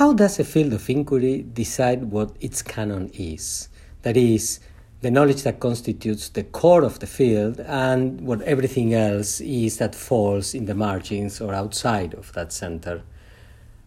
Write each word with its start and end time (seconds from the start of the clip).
How 0.00 0.14
does 0.14 0.38
a 0.38 0.44
field 0.44 0.72
of 0.72 0.88
inquiry 0.88 1.42
decide 1.42 2.04
what 2.04 2.34
its 2.40 2.62
canon 2.62 3.10
is? 3.12 3.68
That 4.00 4.16
is, 4.16 4.58
the 5.02 5.10
knowledge 5.10 5.42
that 5.42 5.60
constitutes 5.60 6.30
the 6.30 6.42
core 6.42 6.84
of 6.84 7.00
the 7.00 7.06
field 7.06 7.60
and 7.60 8.22
what 8.22 8.40
everything 8.40 8.94
else 8.94 9.42
is 9.42 9.76
that 9.76 9.94
falls 9.94 10.54
in 10.54 10.64
the 10.64 10.74
margins 10.74 11.38
or 11.38 11.52
outside 11.52 12.14
of 12.14 12.32
that 12.32 12.50
center. 12.50 13.02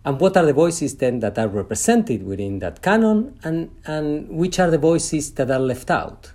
And 0.06 0.20
what 0.20 0.38
are 0.38 0.46
the 0.46 0.54
voices 0.54 0.98
then 0.98 1.20
that 1.22 1.40
are 1.40 1.48
represented 1.48 2.22
within 2.22 2.60
that 2.60 2.84
canon 2.84 3.40
and, 3.44 3.72
and 3.84 4.30
which 4.30 4.60
are 4.60 4.70
the 4.70 4.78
voices 4.78 5.32
that 5.32 5.50
are 5.50 5.58
left 5.58 5.90
out? 5.90 6.32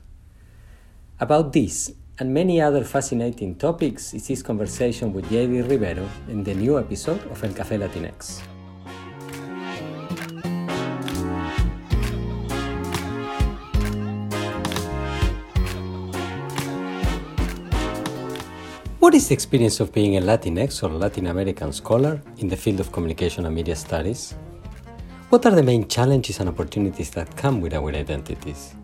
About 1.20 1.52
this 1.52 1.92
and 2.18 2.34
many 2.34 2.60
other 2.60 2.82
fascinating 2.82 3.54
topics 3.54 4.12
is 4.12 4.26
this 4.26 4.42
conversation 4.42 5.12
with 5.12 5.26
Yeidy 5.26 5.62
Rivero 5.70 6.08
in 6.26 6.42
the 6.42 6.54
new 6.54 6.80
episode 6.80 7.24
of 7.30 7.44
El 7.44 7.50
Café 7.52 7.78
Latinx. 7.78 8.57
What 19.08 19.14
is 19.14 19.28
the 19.28 19.32
experience 19.32 19.80
of 19.80 19.90
being 19.90 20.18
a 20.18 20.20
Latinx 20.20 20.82
or 20.82 20.90
Latin 20.90 21.28
American 21.28 21.72
scholar 21.72 22.20
in 22.36 22.46
the 22.46 22.56
field 22.58 22.78
of 22.78 22.92
communication 22.92 23.46
and 23.46 23.54
media 23.54 23.74
studies? 23.74 24.34
What 25.30 25.46
are 25.46 25.52
the 25.52 25.62
main 25.62 25.88
challenges 25.88 26.40
and 26.40 26.48
opportunities 26.50 27.08
that 27.12 27.34
come 27.34 27.62
with 27.62 27.72
our 27.72 27.90
identities? 27.90 28.74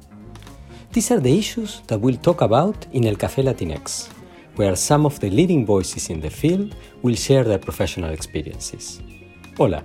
These 0.93 1.11
are 1.11 1.21
the 1.21 1.39
issues 1.39 1.83
that 1.89 2.01
we'll 2.01 2.17
talk 2.17 2.41
about 2.41 2.87
in 2.93 3.07
El 3.07 3.17
Café 3.17 3.45
Latinx, 3.45 4.09
where 4.57 4.75
some 4.77 5.05
of 5.05 5.21
the 5.21 5.29
leading 5.29 5.67
voices 5.67 6.09
in 6.09 6.23
the 6.23 6.31
field 6.31 6.75
will 7.03 7.17
share 7.17 7.45
their 7.45 7.59
professional 7.59 8.09
experiences. 8.09 9.03
Hola, 9.59 9.85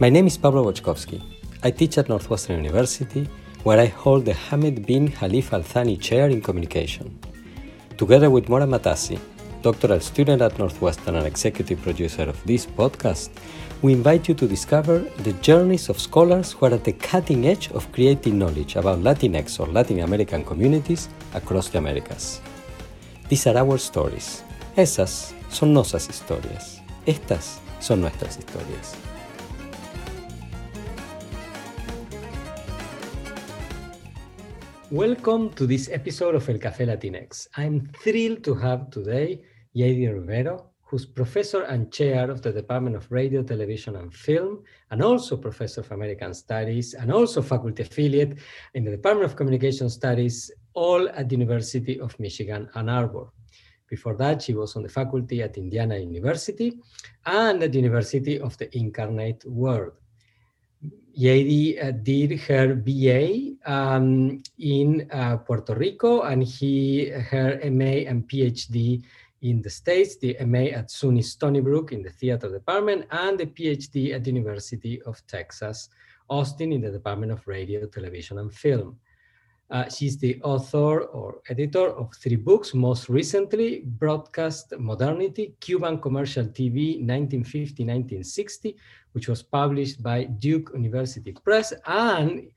my 0.00 0.08
name 0.08 0.26
is 0.26 0.38
Pablo 0.38 0.64
Boczkowski. 0.64 1.22
I 1.62 1.70
teach 1.70 1.98
at 1.98 2.08
Northwestern 2.08 2.56
University, 2.56 3.28
where 3.64 3.78
I 3.78 3.84
hold 3.88 4.24
the 4.24 4.32
Hamad 4.32 4.86
bin 4.86 5.10
Khalif 5.10 5.52
Al 5.52 5.62
Thani 5.62 5.98
Chair 5.98 6.30
in 6.30 6.40
Communication. 6.40 7.18
Together 7.98 8.30
with 8.30 8.48
Mora 8.48 8.66
Matassi, 8.66 9.20
doctoral 9.64 9.98
student 9.98 10.42
at 10.42 10.58
Northwestern 10.58 11.16
and 11.16 11.26
executive 11.26 11.80
producer 11.80 12.24
of 12.24 12.36
this 12.44 12.66
podcast, 12.66 13.30
we 13.80 13.94
invite 13.94 14.28
you 14.28 14.34
to 14.34 14.46
discover 14.46 14.98
the 15.24 15.32
journeys 15.40 15.88
of 15.88 15.98
scholars 15.98 16.52
who 16.52 16.66
are 16.66 16.74
at 16.74 16.84
the 16.84 16.92
cutting 16.92 17.46
edge 17.46 17.70
of 17.70 17.90
creating 17.90 18.38
knowledge 18.38 18.76
about 18.76 18.98
Latinx 18.98 19.58
or 19.58 19.66
Latin 19.68 20.00
American 20.00 20.44
communities 20.44 21.08
across 21.32 21.70
the 21.70 21.78
Americas. 21.78 22.42
These 23.30 23.46
are 23.46 23.56
our 23.56 23.78
stories. 23.78 24.44
Esas 24.76 25.32
son 25.48 25.72
nuestras 25.72 26.08
historias. 26.08 26.82
Estas 27.06 27.58
son 27.80 28.02
nuestras 28.02 28.36
historias. 28.36 28.94
Welcome 34.90 35.54
to 35.54 35.66
this 35.66 35.88
episode 35.88 36.34
of 36.34 36.46
El 36.50 36.58
Café 36.58 36.84
Latinx. 36.84 37.48
I'm 37.56 37.88
thrilled 38.02 38.44
to 38.44 38.54
have 38.56 38.90
today 38.90 39.40
Yeidy 39.74 40.12
Rivero, 40.12 40.70
who's 40.82 41.06
professor 41.06 41.62
and 41.62 41.92
chair 41.92 42.30
of 42.30 42.42
the 42.42 42.52
Department 42.52 42.94
of 42.94 43.10
Radio, 43.10 43.42
Television, 43.42 43.96
and 43.96 44.14
Film, 44.14 44.62
and 44.90 45.02
also 45.02 45.36
professor 45.36 45.80
of 45.80 45.90
American 45.90 46.32
Studies, 46.32 46.94
and 46.94 47.12
also 47.12 47.42
faculty 47.42 47.82
affiliate 47.82 48.38
in 48.74 48.84
the 48.84 48.90
Department 48.90 49.28
of 49.28 49.36
Communication 49.36 49.88
Studies, 49.90 50.50
all 50.74 51.08
at 51.08 51.28
the 51.28 51.34
University 51.34 51.98
of 51.98 52.18
Michigan, 52.20 52.68
Ann 52.74 52.88
Arbor. 52.88 53.26
Before 53.88 54.16
that, 54.16 54.42
she 54.42 54.54
was 54.54 54.76
on 54.76 54.82
the 54.82 54.88
faculty 54.88 55.42
at 55.42 55.56
Indiana 55.56 55.96
University 55.98 56.78
and 57.26 57.62
at 57.62 57.72
the 57.72 57.78
University 57.78 58.38
of 58.40 58.56
the 58.58 58.74
Incarnate 58.76 59.44
Word. 59.46 59.92
Yeidy 61.16 61.82
uh, 61.82 61.92
did 61.92 62.40
her 62.40 62.74
BA 62.74 63.54
um, 63.70 64.42
in 64.58 65.08
uh, 65.12 65.36
Puerto 65.38 65.74
Rico 65.74 66.22
and 66.22 66.42
he 66.42 67.08
her 67.08 67.60
MA 67.70 68.02
and 68.10 68.28
PhD 68.28 69.04
in 69.44 69.60
the 69.60 69.70
States, 69.70 70.16
the 70.16 70.36
MA 70.46 70.64
at 70.78 70.88
SUNY 70.88 71.22
Stony 71.22 71.60
Brook 71.60 71.92
in 71.92 72.02
the 72.02 72.10
theater 72.10 72.50
department, 72.50 73.06
and 73.10 73.38
the 73.38 73.46
PhD 73.46 74.14
at 74.14 74.24
the 74.24 74.30
University 74.30 75.02
of 75.02 75.24
Texas, 75.26 75.90
Austin 76.30 76.72
in 76.72 76.80
the 76.80 76.90
Department 76.90 77.30
of 77.30 77.46
Radio, 77.46 77.86
Television, 77.86 78.38
and 78.38 78.52
Film. 78.52 78.98
Uh, 79.70 79.88
she's 79.88 80.16
the 80.16 80.40
author 80.42 81.02
or 81.02 81.42
editor 81.50 81.88
of 81.90 82.14
three 82.14 82.36
books, 82.36 82.72
most 82.74 83.08
recently, 83.08 83.82
Broadcast 83.84 84.72
Modernity, 84.78 85.54
Cuban 85.60 85.98
Commercial 86.00 86.46
TV 86.46 87.04
1950-1960, 87.04 88.74
which 89.12 89.28
was 89.28 89.42
published 89.42 90.02
by 90.02 90.24
Duke 90.24 90.70
University 90.74 91.32
Press, 91.32 91.72
and 91.86 92.48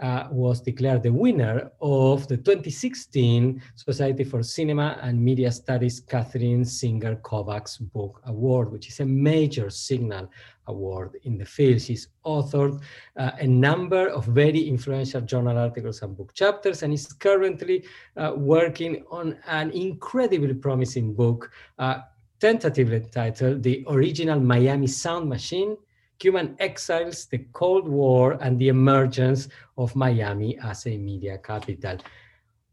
uh, 0.00 0.28
was 0.30 0.60
declared 0.60 1.02
the 1.02 1.12
winner 1.12 1.70
of 1.80 2.28
the 2.28 2.36
2016 2.36 3.62
Society 3.74 4.24
for 4.24 4.42
Cinema 4.42 4.98
and 5.00 5.22
Media 5.22 5.50
Studies 5.50 6.00
Katherine 6.00 6.64
Singer 6.64 7.16
Kovacs 7.16 7.80
Book 7.92 8.20
Award, 8.26 8.70
which 8.70 8.88
is 8.88 9.00
a 9.00 9.06
major 9.06 9.70
signal 9.70 10.30
award 10.66 11.16
in 11.24 11.38
the 11.38 11.44
field. 11.44 11.80
She's 11.80 12.08
authored 12.24 12.82
uh, 13.16 13.30
a 13.38 13.46
number 13.46 14.08
of 14.08 14.26
very 14.26 14.68
influential 14.68 15.20
journal 15.22 15.56
articles 15.56 16.02
and 16.02 16.16
book 16.16 16.34
chapters 16.34 16.82
and 16.82 16.92
is 16.92 17.12
currently 17.12 17.84
uh, 18.16 18.32
working 18.36 19.04
on 19.10 19.38
an 19.46 19.70
incredibly 19.70 20.54
promising 20.54 21.14
book, 21.14 21.50
uh, 21.78 22.00
tentatively 22.38 23.00
titled 23.10 23.62
The 23.62 23.84
Original 23.88 24.40
Miami 24.40 24.88
Sound 24.88 25.28
Machine 25.28 25.76
Cuban 26.18 26.56
exiles, 26.58 27.26
the 27.26 27.38
Cold 27.52 27.88
War, 27.88 28.38
and 28.40 28.58
the 28.58 28.68
emergence 28.68 29.48
of 29.76 29.94
Miami 29.94 30.58
as 30.58 30.86
a 30.86 30.96
media 30.96 31.38
capital. 31.38 31.98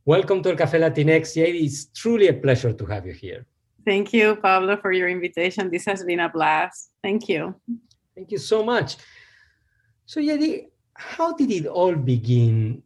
Welcome 0.05 0.41
to 0.43 0.51
El 0.51 0.55
Café 0.55 0.79
Latinx. 0.79 1.35
Yeidy, 1.35 1.65
it's 1.65 1.85
truly 1.87 2.29
a 2.29 2.33
pleasure 2.33 2.71
to 2.71 2.85
have 2.85 3.05
you 3.05 3.13
here. 3.13 3.45
Thank 3.85 4.13
you, 4.13 4.37
Pablo, 4.37 4.77
for 4.77 4.93
your 4.93 5.09
invitation. 5.09 5.69
This 5.69 5.85
has 5.85 6.05
been 6.05 6.21
a 6.21 6.29
blast. 6.29 6.91
Thank 7.01 7.27
you. 7.27 7.53
Thank 8.15 8.31
you 8.31 8.37
so 8.37 8.63
much. 8.63 8.95
So, 10.05 10.21
Yeidy, 10.21 10.69
how 10.93 11.33
did 11.33 11.51
it 11.51 11.65
all 11.65 11.95
begin? 11.95 12.81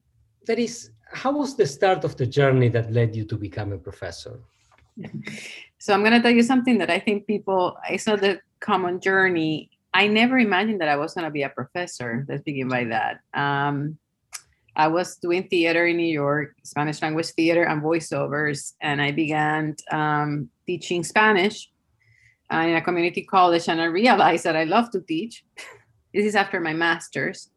That 0.47 0.57
is, 0.57 0.89
how 1.11 1.33
was 1.33 1.55
the 1.55 1.67
start 1.67 2.03
of 2.03 2.17
the 2.17 2.25
journey 2.25 2.69
that 2.69 2.91
led 2.91 3.15
you 3.15 3.25
to 3.25 3.35
become 3.35 3.73
a 3.73 3.77
professor? 3.77 4.39
So, 5.79 5.93
I'm 5.93 5.99
going 5.99 6.13
to 6.13 6.21
tell 6.21 6.31
you 6.31 6.41
something 6.41 6.79
that 6.79 6.89
I 6.89 6.97
think 6.97 7.27
people, 7.27 7.77
it's 7.87 8.07
not 8.07 8.19
the 8.19 8.41
common 8.59 8.99
journey 8.99 9.69
I 9.93 10.07
never 10.07 10.37
imagined 10.37 10.81
that 10.81 10.89
I 10.89 10.95
was 10.95 11.13
going 11.13 11.25
to 11.25 11.31
be 11.31 11.43
a 11.43 11.49
professor. 11.49 12.25
Let's 12.27 12.43
begin 12.43 12.67
by 12.67 12.85
that. 12.85 13.19
Um, 13.33 13.97
I 14.75 14.87
was 14.87 15.15
doing 15.15 15.47
theater 15.47 15.87
in 15.87 15.97
New 15.97 16.05
York, 16.05 16.55
Spanish 16.63 17.01
language 17.01 17.27
theater 17.27 17.63
and 17.63 17.81
voiceovers, 17.81 18.73
and 18.79 19.01
I 19.01 19.11
began 19.11 19.75
um, 19.91 20.49
teaching 20.67 21.03
Spanish 21.03 21.71
uh, 22.53 22.57
in 22.57 22.75
a 22.75 22.81
community 22.81 23.23
college. 23.23 23.67
And 23.67 23.81
I 23.81 23.85
realized 23.85 24.43
that 24.43 24.55
I 24.55 24.65
love 24.65 24.91
to 24.91 25.01
teach. 25.01 25.43
this 26.13 26.25
is 26.25 26.35
after 26.35 26.59
my 26.59 26.73
master's. 26.73 27.49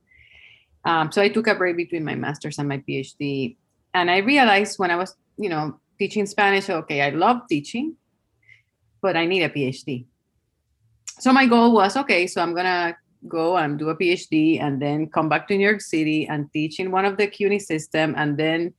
Um, 0.87 1.13
so 1.13 1.21
I 1.21 1.29
took 1.29 1.47
a 1.47 1.55
break 1.55 1.77
between 1.77 2.05
my 2.05 2.15
master's 2.15 2.59
and 2.59 2.69
my 2.69 2.79
PhD. 2.79 3.57
And 3.93 4.11
I 4.11 4.19
realized 4.19 4.79
when 4.79 4.91
I 4.91 4.97
was, 4.97 5.15
you 5.37 5.51
know, 5.51 5.79
teaching 5.99 6.25
Spanish, 6.25 6.71
okay, 6.71 7.03
I 7.03 7.11
love 7.11 7.43
teaching, 7.51 7.97
but 9.03 9.15
I 9.15 9.27
need 9.27 9.43
a 9.43 9.51
PhD 9.51 10.07
so 11.21 11.33
my 11.33 11.47
goal 11.47 11.73
was 11.73 11.97
okay 11.97 12.27
so 12.27 12.43
i'm 12.43 12.55
gonna 12.55 12.97
go 13.29 13.57
and 13.57 13.79
do 13.79 13.91
a 13.91 13.97
phd 13.97 14.61
and 14.61 14.81
then 14.81 15.07
come 15.07 15.29
back 15.29 15.47
to 15.47 15.57
new 15.57 15.65
york 15.65 15.81
city 15.81 16.27
and 16.27 16.51
teach 16.53 16.81
in 16.81 16.91
one 16.91 17.05
of 17.05 17.17
the 17.17 17.27
cuny 17.27 17.59
system 17.59 18.15
and 18.17 18.37
then 18.37 18.73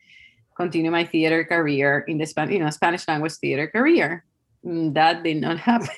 continue 0.62 0.92
my 0.92 1.06
theater 1.06 1.44
career 1.44 2.06
in 2.08 2.18
the 2.18 2.26
Spanish, 2.26 2.54
you 2.54 2.60
know, 2.60 2.70
Spanish 2.70 3.08
language 3.08 3.34
theater 3.42 3.68
career. 3.68 4.24
Mm, 4.66 4.94
that 4.94 5.24
did 5.24 5.42
not 5.42 5.58
happen. 5.70 5.90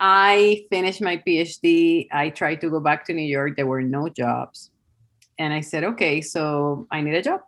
I 0.00 0.64
finished 0.70 1.00
my 1.00 1.16
PhD. 1.18 2.08
I 2.12 2.30
tried 2.30 2.60
to 2.62 2.70
go 2.70 2.80
back 2.80 3.04
to 3.06 3.12
New 3.12 3.28
York. 3.28 3.56
There 3.56 3.66
were 3.66 3.82
no 3.82 4.08
jobs. 4.08 4.70
And 5.38 5.52
I 5.52 5.60
said, 5.60 5.84
okay, 5.84 6.20
so 6.20 6.86
I 6.90 7.00
need 7.00 7.14
a 7.14 7.22
job. 7.22 7.40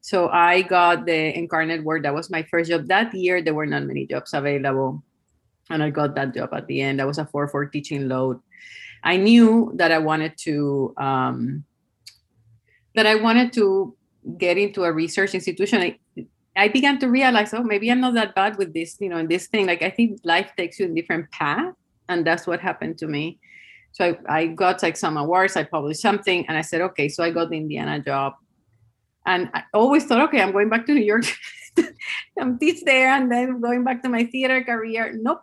So 0.00 0.28
I 0.28 0.62
got 0.62 1.04
the 1.04 1.36
Incarnate 1.36 1.84
Word. 1.84 2.04
That 2.04 2.14
was 2.14 2.30
my 2.30 2.42
first 2.44 2.70
job. 2.70 2.88
That 2.88 3.12
year, 3.12 3.42
there 3.42 3.52
were 3.52 3.66
not 3.66 3.84
many 3.84 4.06
jobs 4.06 4.32
available 4.32 5.02
and 5.70 5.82
I 5.82 5.90
got 5.90 6.14
that 6.14 6.34
job 6.34 6.50
at 6.52 6.66
the 6.66 6.80
end. 6.80 7.00
I 7.00 7.04
was 7.04 7.18
a 7.18 7.26
four 7.26 7.48
four 7.48 7.66
teaching 7.66 8.08
load. 8.08 8.40
I 9.04 9.16
knew 9.16 9.72
that 9.76 9.92
I 9.92 9.98
wanted 9.98 10.36
to 10.38 10.94
um, 10.96 11.64
that 12.94 13.06
I 13.06 13.14
wanted 13.14 13.52
to 13.54 13.96
get 14.36 14.58
into 14.58 14.84
a 14.84 14.92
research 14.92 15.34
institution. 15.34 15.80
I, 15.80 15.98
I 16.56 16.68
began 16.68 16.98
to 16.98 17.08
realize, 17.08 17.54
oh, 17.54 17.62
maybe 17.62 17.90
I'm 17.90 18.00
not 18.00 18.14
that 18.14 18.34
bad 18.34 18.58
with 18.58 18.74
this, 18.74 18.96
you 19.00 19.08
know, 19.08 19.18
in 19.18 19.28
this 19.28 19.46
thing. 19.46 19.66
Like 19.66 19.82
I 19.82 19.90
think 19.90 20.20
life 20.24 20.50
takes 20.56 20.78
you 20.78 20.86
in 20.86 20.94
different 20.94 21.30
path, 21.30 21.74
and 22.08 22.26
that's 22.26 22.46
what 22.46 22.60
happened 22.60 22.98
to 22.98 23.06
me. 23.06 23.38
So 23.92 24.16
I, 24.28 24.38
I 24.38 24.46
got 24.46 24.82
like 24.82 24.96
some 24.96 25.16
awards. 25.16 25.56
I 25.56 25.64
published 25.64 26.00
something, 26.00 26.46
and 26.48 26.58
I 26.58 26.62
said, 26.62 26.80
okay, 26.80 27.08
so 27.08 27.22
I 27.22 27.30
got 27.30 27.50
the 27.50 27.56
Indiana 27.56 28.00
job, 28.00 28.34
and 29.26 29.48
I 29.54 29.62
always 29.72 30.04
thought, 30.04 30.20
okay, 30.28 30.42
I'm 30.42 30.52
going 30.52 30.68
back 30.68 30.86
to 30.86 30.94
New 30.94 31.04
York. 31.04 31.24
I'm 32.40 32.58
teach 32.58 32.82
there, 32.84 33.10
and 33.10 33.30
then 33.30 33.60
going 33.60 33.84
back 33.84 34.02
to 34.02 34.08
my 34.08 34.24
theater 34.24 34.62
career. 34.64 35.14
Nope, 35.14 35.42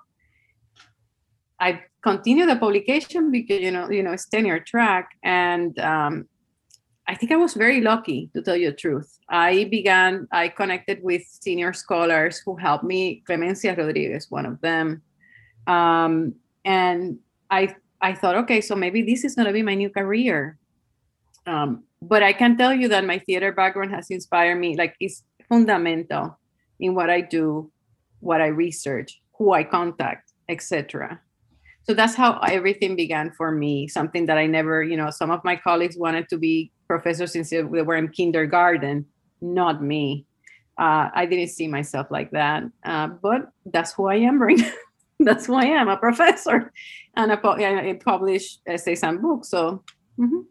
I 1.60 1.84
continued 2.02 2.50
the 2.50 2.56
publication 2.58 3.32
because 3.32 3.62
you 3.62 3.72
know, 3.72 3.90
you 3.90 4.04
know, 4.04 4.12
it's 4.12 4.28
tenure 4.28 4.60
track, 4.60 5.12
and 5.24 5.78
um, 5.80 6.28
I 7.08 7.16
think 7.16 7.32
I 7.32 7.38
was 7.38 7.54
very 7.54 7.82
lucky 7.82 8.30
to 8.34 8.42
tell 8.42 8.56
you 8.56 8.72
the 8.72 8.76
truth. 8.76 9.18
I 9.30 9.66
began, 9.66 10.28
I 10.32 10.50
connected 10.50 11.02
with 11.02 11.24
senior 11.26 11.74
scholars 11.74 12.42
who 12.46 12.56
helped 12.56 12.84
me. 12.84 13.24
Clemencia 13.28 13.78
Rodriguez, 13.78 14.30
one 14.30 14.46
of 14.46 14.60
them, 14.62 15.02
um, 15.68 16.36
and 16.64 17.20
I 17.50 17.76
I 18.02 18.14
thought, 18.14 18.36
okay, 18.36 18.62
so 18.62 18.76
maybe 18.76 19.02
this 19.02 19.24
is 19.24 19.36
going 19.36 19.48
to 19.48 19.54
be 19.54 19.64
my 19.64 19.76
new 19.76 19.90
career. 19.90 20.58
Um, 21.48 21.84
but 22.02 22.24
I 22.24 22.34
can 22.34 22.58
tell 22.58 22.74
you 22.74 22.88
that 22.90 23.06
my 23.06 23.20
theater 23.20 23.52
background 23.52 23.92
has 23.92 24.10
inspired 24.10 24.60
me. 24.60 24.76
Like 24.76 24.96
it's 25.00 25.24
fundamental 25.48 26.38
in 26.80 26.96
what 26.96 27.10
I 27.10 27.22
do, 27.22 27.72
what 28.20 28.42
I 28.42 28.48
research, 28.48 29.22
who 29.38 29.54
I 29.54 29.64
contact, 29.64 30.34
etc. 30.50 31.20
So 31.88 31.94
that's 31.94 32.16
how 32.16 32.40
everything 32.40 32.96
began 32.96 33.32
for 33.32 33.52
me. 33.52 33.88
Something 33.88 34.26
that 34.26 34.38
I 34.38 34.48
never, 34.48 34.84
you 34.84 34.98
know, 34.98 35.12
some 35.12 35.32
of 35.32 35.44
my 35.44 35.56
colleagues 35.56 35.98
wanted 35.98 36.30
to 36.30 36.38
be 36.38 36.72
professors 36.88 37.34
since 37.34 37.50
they 37.50 37.62
were 37.62 37.96
in 37.96 38.10
kindergarten, 38.10 39.06
not 39.42 39.84
me. 39.84 40.26
Uh, 40.78 41.10
I 41.14 41.26
didn't 41.26 41.50
see 41.50 41.68
myself 41.68 42.08
like 42.10 42.32
that, 42.32 42.64
uh, 42.84 43.08
but 43.08 43.50
that's 43.66 43.94
who 43.94 44.08
I 44.08 44.16
am 44.16 44.42
right 44.42 44.60
that's 45.20 45.46
who 45.46 45.56
I 45.56 45.66
am, 45.66 45.88
a 45.88 45.98
professor, 45.98 46.72
and 47.16 47.32
I, 47.32 47.90
I 47.90 48.00
publish 48.04 48.58
essays 48.68 49.04
and 49.04 49.22
books. 49.22 49.50
So. 49.50 49.84
Mm-hmm. 50.20 50.42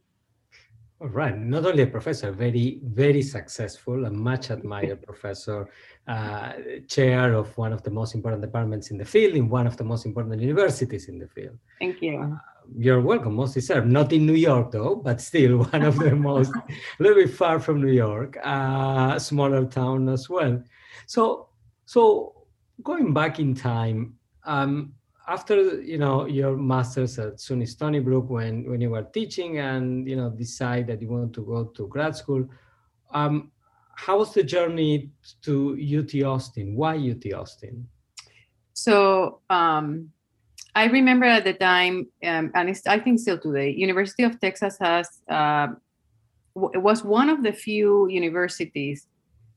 All 1.01 1.09
right, 1.09 1.37
not 1.37 1.67
only 1.67 1.83
a 1.83 1.87
professor, 1.87 2.31
very, 2.31 2.81
very 2.83 3.21
successful, 3.21 4.07
a 4.07 4.11
much 4.11 4.51
admired 4.51 5.03
professor, 5.03 5.69
uh, 6.07 6.53
chair 6.89 7.35
of 7.35 7.57
one 7.57 7.73
of 7.73 7.83
the 7.83 7.91
most 7.91 8.15
important 8.15 8.43
departments 8.43 8.91
in 8.91 8.99
the 8.99 9.05
field, 9.05 9.35
in 9.35 9.49
one 9.49 9.67
of 9.67 9.77
the 9.77 9.85
most 9.85 10.05
important 10.05 10.41
universities 10.41 11.09
in 11.09 11.19
the 11.19 11.29
field. 11.29 11.57
Thank 11.81 12.03
you. 12.03 12.21
Uh, 12.21 12.37
you're 12.77 13.01
welcome, 13.01 13.35
most 13.35 13.55
deserved. 13.55 13.87
Not 13.87 14.13
in 14.13 14.27
New 14.27 14.35
York, 14.35 14.71
though, 14.71 14.97
but 14.97 15.21
still 15.21 15.59
one 15.73 15.83
of 15.83 15.99
the 15.99 16.15
most, 16.29 16.53
a 16.55 17.03
little 17.03 17.23
bit 17.23 17.35
far 17.35 17.59
from 17.59 17.81
New 17.81 17.93
York, 17.93 18.39
uh, 18.43 19.19
smaller 19.19 19.65
town 19.67 20.09
as 20.09 20.29
well. 20.29 20.63
So, 21.07 21.49
so 21.85 22.47
going 22.83 23.13
back 23.13 23.39
in 23.39 23.55
time, 23.55 24.15
um, 24.45 24.95
after 25.27 25.81
you 25.81 25.97
know 25.97 26.27
your 26.27 26.57
masters 26.57 27.19
at 27.19 27.37
SUNY 27.37 27.67
Stony 27.67 28.01
Brook, 28.01 28.29
when 28.29 28.69
when 28.69 28.81
you 28.81 28.91
were 28.91 29.05
teaching 29.05 29.59
and 29.59 30.07
you 30.07 30.17
know 30.17 30.31
decide 30.31 30.87
that 30.89 31.01
you 31.01 31.09
want 31.09 31.33
to 31.35 31.45
go 31.45 31.65
to 31.65 31.89
grad 31.89 32.15
school, 32.17 32.47
um, 33.13 33.51
how 33.97 34.19
was 34.19 34.35
the 34.35 34.43
journey 34.43 35.11
to 35.43 35.77
UT 35.77 36.23
Austin? 36.23 36.75
Why 36.77 36.97
UT 36.97 37.33
Austin? 37.33 37.89
So 38.73 39.41
um, 39.51 40.11
I 40.75 40.87
remember 40.87 41.27
at 41.27 41.45
the 41.45 41.55
time, 41.55 42.09
um, 42.25 42.51
and 42.55 42.77
I 42.87 42.99
think 42.99 43.21
still 43.21 43.39
today, 43.39 43.71
University 43.71 44.25
of 44.25 44.41
Texas 44.41 44.77
has 44.81 45.09
uh, 45.29 45.69
it 46.73 46.83
was 46.83 47.03
one 47.03 47.29
of 47.29 47.43
the 47.43 47.53
few 47.53 48.09
universities 48.09 49.09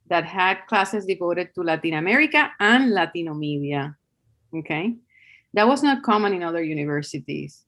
that 0.09 0.25
had 0.25 0.65
classes 0.67 1.05
devoted 1.05 1.53
to 1.53 1.61
Latin 1.61 1.93
America 1.93 2.51
and 2.59 2.91
Latino 2.93 3.33
media. 3.33 3.95
Okay. 4.55 4.95
That 5.53 5.67
was 5.67 5.83
not 5.83 6.03
common 6.03 6.33
in 6.33 6.43
other 6.43 6.63
universities. 6.63 7.65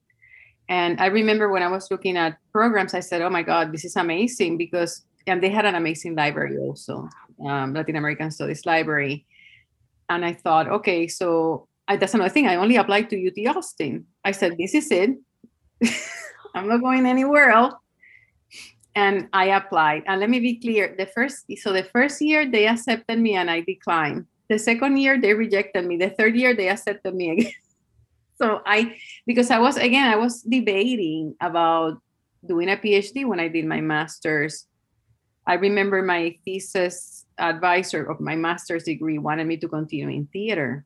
And 0.68 1.00
I 1.00 1.06
remember 1.06 1.50
when 1.50 1.62
I 1.62 1.68
was 1.68 1.90
looking 1.90 2.16
at 2.16 2.38
programs, 2.52 2.94
I 2.94 3.00
said, 3.00 3.22
oh 3.22 3.30
my 3.30 3.42
God, 3.42 3.72
this 3.72 3.84
is 3.84 3.96
amazing 3.96 4.56
because, 4.56 5.04
and 5.26 5.42
they 5.42 5.50
had 5.50 5.64
an 5.64 5.74
amazing 5.74 6.14
library 6.14 6.58
also, 6.58 7.08
um, 7.44 7.74
Latin 7.74 7.96
American 7.96 8.30
Studies 8.30 8.66
Library. 8.66 9.26
And 10.08 10.24
I 10.24 10.32
thought, 10.32 10.68
okay, 10.68 11.06
so 11.06 11.68
I, 11.86 11.96
that's 11.96 12.14
another 12.14 12.30
thing. 12.30 12.46
I 12.46 12.56
only 12.56 12.76
applied 12.76 13.10
to 13.10 13.26
UT 13.26 13.56
Austin. 13.56 14.06
I 14.24 14.32
said, 14.32 14.56
this 14.58 14.74
is 14.74 14.90
it. 14.90 15.10
I'm 16.54 16.68
not 16.68 16.80
going 16.80 17.06
anywhere 17.06 17.50
else. 17.50 17.74
And 18.94 19.28
I 19.32 19.56
applied. 19.56 20.02
And 20.06 20.20
let 20.20 20.30
me 20.30 20.40
be 20.40 20.58
clear 20.58 20.94
the 20.98 21.06
first, 21.06 21.46
so 21.58 21.72
the 21.72 21.84
first 21.84 22.20
year 22.20 22.50
they 22.50 22.66
accepted 22.66 23.18
me 23.18 23.34
and 23.34 23.50
I 23.50 23.60
declined. 23.60 24.26
The 24.48 24.58
second 24.58 24.98
year 24.98 25.20
they 25.20 25.32
rejected 25.32 25.86
me. 25.86 25.96
The 25.96 26.10
third 26.10 26.34
year 26.34 26.54
they 26.54 26.68
accepted 26.68 27.14
me 27.14 27.30
again. 27.30 27.52
so 28.38 28.60
I, 28.66 28.96
because 29.26 29.50
I 29.50 29.58
was, 29.58 29.76
again, 29.76 30.08
I 30.08 30.16
was 30.16 30.42
debating 30.42 31.36
about 31.40 32.02
doing 32.44 32.68
a 32.68 32.76
PhD 32.76 33.26
when 33.26 33.38
I 33.38 33.48
did 33.48 33.64
my 33.64 33.80
master's. 33.80 34.66
I 35.46 35.54
remember 35.54 36.02
my 36.02 36.36
thesis 36.44 37.26
advisor 37.38 38.04
of 38.04 38.20
my 38.20 38.36
master's 38.36 38.84
degree 38.84 39.18
wanted 39.18 39.46
me 39.46 39.56
to 39.58 39.68
continue 39.68 40.08
in 40.08 40.26
theater. 40.26 40.84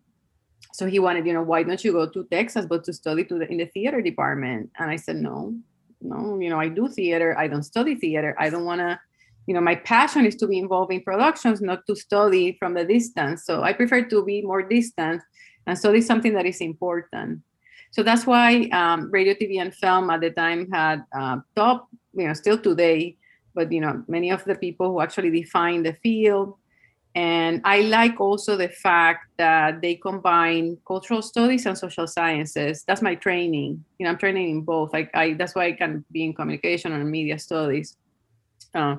So 0.72 0.86
he 0.86 0.98
wanted, 0.98 1.26
you 1.26 1.32
know, 1.32 1.42
why 1.42 1.62
don't 1.62 1.82
you 1.84 1.92
go 1.92 2.08
to 2.08 2.24
Texas, 2.30 2.66
but 2.66 2.84
to 2.84 2.92
study 2.92 3.24
to 3.24 3.38
the, 3.38 3.50
in 3.50 3.58
the 3.58 3.66
theater 3.66 4.00
department? 4.00 4.70
And 4.78 4.90
I 4.90 4.96
said, 4.96 5.16
no, 5.16 5.54
no, 6.00 6.38
you 6.38 6.50
know, 6.50 6.58
I 6.58 6.68
do 6.68 6.88
theater. 6.88 7.36
I 7.38 7.48
don't 7.48 7.62
study 7.62 7.94
theater. 7.94 8.34
I 8.38 8.50
don't 8.50 8.64
want 8.64 8.80
to 8.80 8.98
you 9.46 9.54
know 9.54 9.60
my 9.60 9.74
passion 9.74 10.24
is 10.24 10.36
to 10.36 10.46
be 10.46 10.58
involved 10.58 10.92
in 10.92 11.02
productions 11.02 11.60
not 11.60 11.86
to 11.86 11.94
study 11.94 12.56
from 12.58 12.74
the 12.74 12.84
distance 12.84 13.44
so 13.44 13.62
i 13.62 13.72
prefer 13.72 14.02
to 14.02 14.24
be 14.24 14.42
more 14.42 14.62
distant 14.62 15.22
and 15.66 15.78
study 15.78 16.00
something 16.00 16.32
that 16.32 16.46
is 16.46 16.60
important 16.60 17.40
so 17.90 18.02
that's 18.02 18.26
why 18.26 18.68
um, 18.72 19.10
radio 19.10 19.34
tv 19.34 19.60
and 19.60 19.74
film 19.74 20.10
at 20.10 20.20
the 20.20 20.30
time 20.30 20.70
had 20.70 21.04
uh, 21.16 21.38
top 21.54 21.88
you 22.14 22.26
know 22.26 22.32
still 22.32 22.58
today 22.58 23.16
but 23.54 23.70
you 23.70 23.80
know 23.80 24.02
many 24.08 24.30
of 24.30 24.44
the 24.44 24.54
people 24.54 24.90
who 24.90 25.00
actually 25.00 25.30
define 25.30 25.82
the 25.82 25.92
field 26.02 26.56
and 27.14 27.60
i 27.64 27.80
like 27.82 28.20
also 28.20 28.56
the 28.56 28.68
fact 28.68 29.26
that 29.38 29.80
they 29.80 29.94
combine 29.94 30.76
cultural 30.86 31.22
studies 31.22 31.64
and 31.66 31.78
social 31.78 32.06
sciences 32.06 32.84
that's 32.86 33.02
my 33.02 33.14
training 33.14 33.84
you 33.98 34.04
know 34.04 34.10
i'm 34.10 34.18
training 34.18 34.50
in 34.50 34.62
both 34.62 34.92
like 34.92 35.10
i 35.14 35.32
that's 35.34 35.54
why 35.54 35.66
i 35.66 35.72
can 35.72 36.04
be 36.10 36.24
in 36.24 36.34
communication 36.34 36.92
and 36.92 37.08
media 37.08 37.38
studies 37.38 37.96
uh, 38.74 38.96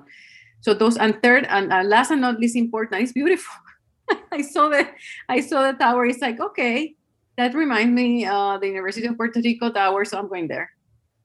so 0.62 0.74
those 0.74 0.98
and 0.98 1.22
third 1.22 1.46
and, 1.50 1.72
and 1.72 1.90
last 1.90 2.10
and 2.10 2.22
not 2.22 2.40
least 2.40 2.56
important, 2.56 3.02
it's 3.02 3.12
beautiful. 3.12 3.54
I 4.32 4.42
saw 4.42 4.70
the 4.70 4.88
I 5.30 5.42
saw 5.42 5.72
the 5.72 5.78
tower. 5.78 6.06
It's 6.06 6.22
like 6.22 6.40
okay, 6.40 6.96
that 7.38 7.54
reminds 7.54 7.94
me 7.94 8.26
uh, 8.26 8.58
the 8.58 8.68
University 8.68 9.08
of 9.08 9.16
Puerto 9.16 9.42
Rico 9.42 9.72
tower, 9.72 10.06
so 10.06 10.18
I'm 10.18 10.28
going 10.28 10.48
there. 10.48 10.72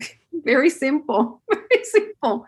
very 0.44 0.68
simple, 0.68 1.42
very 1.50 1.84
simple. 1.84 2.44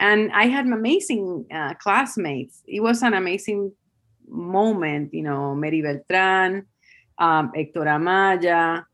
And 0.00 0.32
I 0.32 0.48
had 0.48 0.64
amazing 0.64 1.44
uh, 1.52 1.74
classmates. 1.74 2.62
It 2.66 2.80
was 2.80 3.02
an 3.02 3.12
amazing 3.12 3.72
moment, 4.26 5.12
you 5.12 5.22
know, 5.22 5.54
Mary 5.54 5.82
Beltran, 5.82 6.64
um, 7.18 7.52
Hector 7.54 7.84
Amaya. 7.84 8.84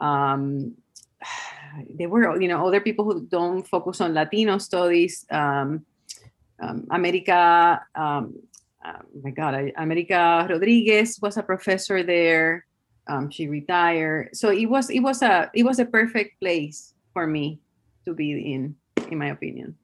Um, 0.00 0.72
they 1.92 2.06
were, 2.06 2.40
you 2.40 2.48
know, 2.48 2.66
other 2.66 2.80
people 2.80 3.04
who 3.04 3.26
don't 3.28 3.68
focus 3.68 4.00
on 4.00 4.14
Latino 4.14 4.56
studies. 4.56 5.26
Um, 5.30 5.84
um, 6.58 6.86
America, 6.90 7.84
um, 7.94 8.40
uh, 8.82 9.04
my 9.22 9.30
God, 9.30 9.72
America 9.76 10.46
Rodriguez 10.48 11.18
was 11.20 11.36
a 11.36 11.42
professor 11.42 12.02
there. 12.02 12.64
Um, 13.08 13.30
she 13.30 13.46
retired, 13.46 14.34
so 14.34 14.50
it 14.50 14.66
was 14.66 14.90
it 14.90 14.98
was 14.98 15.22
a 15.22 15.48
it 15.54 15.62
was 15.62 15.78
a 15.78 15.84
perfect 15.84 16.40
place 16.40 16.94
for 17.12 17.26
me 17.26 17.60
to 18.04 18.14
be 18.14 18.32
in, 18.52 18.74
in 19.12 19.18
my 19.18 19.28
opinion. 19.28 19.76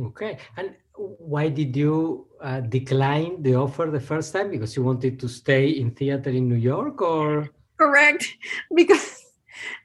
Okay, 0.00 0.38
and 0.56 0.74
why 0.94 1.48
did 1.48 1.74
you 1.76 2.26
uh, 2.40 2.60
decline 2.60 3.42
the 3.42 3.54
offer 3.54 3.86
the 3.90 4.00
first 4.00 4.32
time? 4.32 4.50
Because 4.50 4.76
you 4.76 4.82
wanted 4.82 5.18
to 5.20 5.28
stay 5.28 5.68
in 5.68 5.90
theater 5.92 6.30
in 6.30 6.48
New 6.48 6.60
York, 6.60 7.00
or 7.00 7.48
correct? 7.78 8.36
Because 8.74 9.24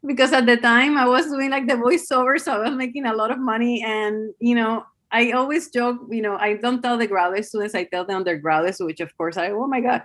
because 0.05 0.33
at 0.33 0.45
the 0.45 0.57
time 0.57 0.97
I 0.97 1.07
was 1.07 1.27
doing 1.27 1.49
like 1.49 1.67
the 1.67 1.75
voiceover, 1.75 2.39
so 2.39 2.59
I 2.59 2.69
was 2.69 2.75
making 2.75 3.05
a 3.05 3.15
lot 3.15 3.31
of 3.31 3.39
money, 3.39 3.83
and 3.83 4.33
you 4.39 4.55
know 4.55 4.83
I 5.11 5.31
always 5.31 5.69
joke, 5.69 5.99
you 6.09 6.21
know, 6.21 6.37
I 6.37 6.55
don't 6.55 6.81
tell 6.81 6.97
the 6.97 7.05
graduate 7.05 7.45
students, 7.45 7.75
I 7.75 7.83
tell 7.83 8.05
them 8.05 8.23
the 8.23 8.31
undergraduates, 8.31 8.79
which 8.79 9.01
of 9.01 9.15
course 9.17 9.35
I, 9.37 9.51
oh 9.51 9.67
my 9.67 9.81
God, 9.81 10.03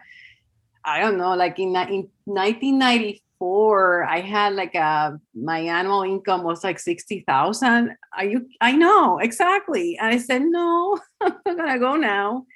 I 0.84 1.00
don't 1.00 1.16
know, 1.16 1.34
like 1.34 1.58
in, 1.60 1.68
in 1.68 2.10
1994, 2.24 4.04
I 4.04 4.20
had 4.20 4.54
like 4.54 4.74
a, 4.74 5.20
my 5.34 5.60
annual 5.60 6.02
income 6.02 6.42
was 6.42 6.64
like 6.64 6.80
60,000. 6.80 7.96
Are 8.16 8.24
you, 8.24 8.48
I 8.60 8.72
know, 8.72 9.18
exactly. 9.18 9.96
And 10.00 10.08
I 10.08 10.18
said, 10.18 10.42
no, 10.42 10.98
I'm 11.20 11.56
gonna 11.56 11.78
go 11.78 11.96
now. 11.96 12.46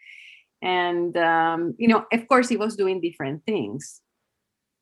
And, 0.62 1.16
um, 1.16 1.74
you 1.78 1.88
know, 1.88 2.04
of 2.12 2.28
course 2.28 2.48
he 2.48 2.56
was 2.56 2.76
doing 2.76 3.00
different 3.00 3.44
things, 3.46 4.02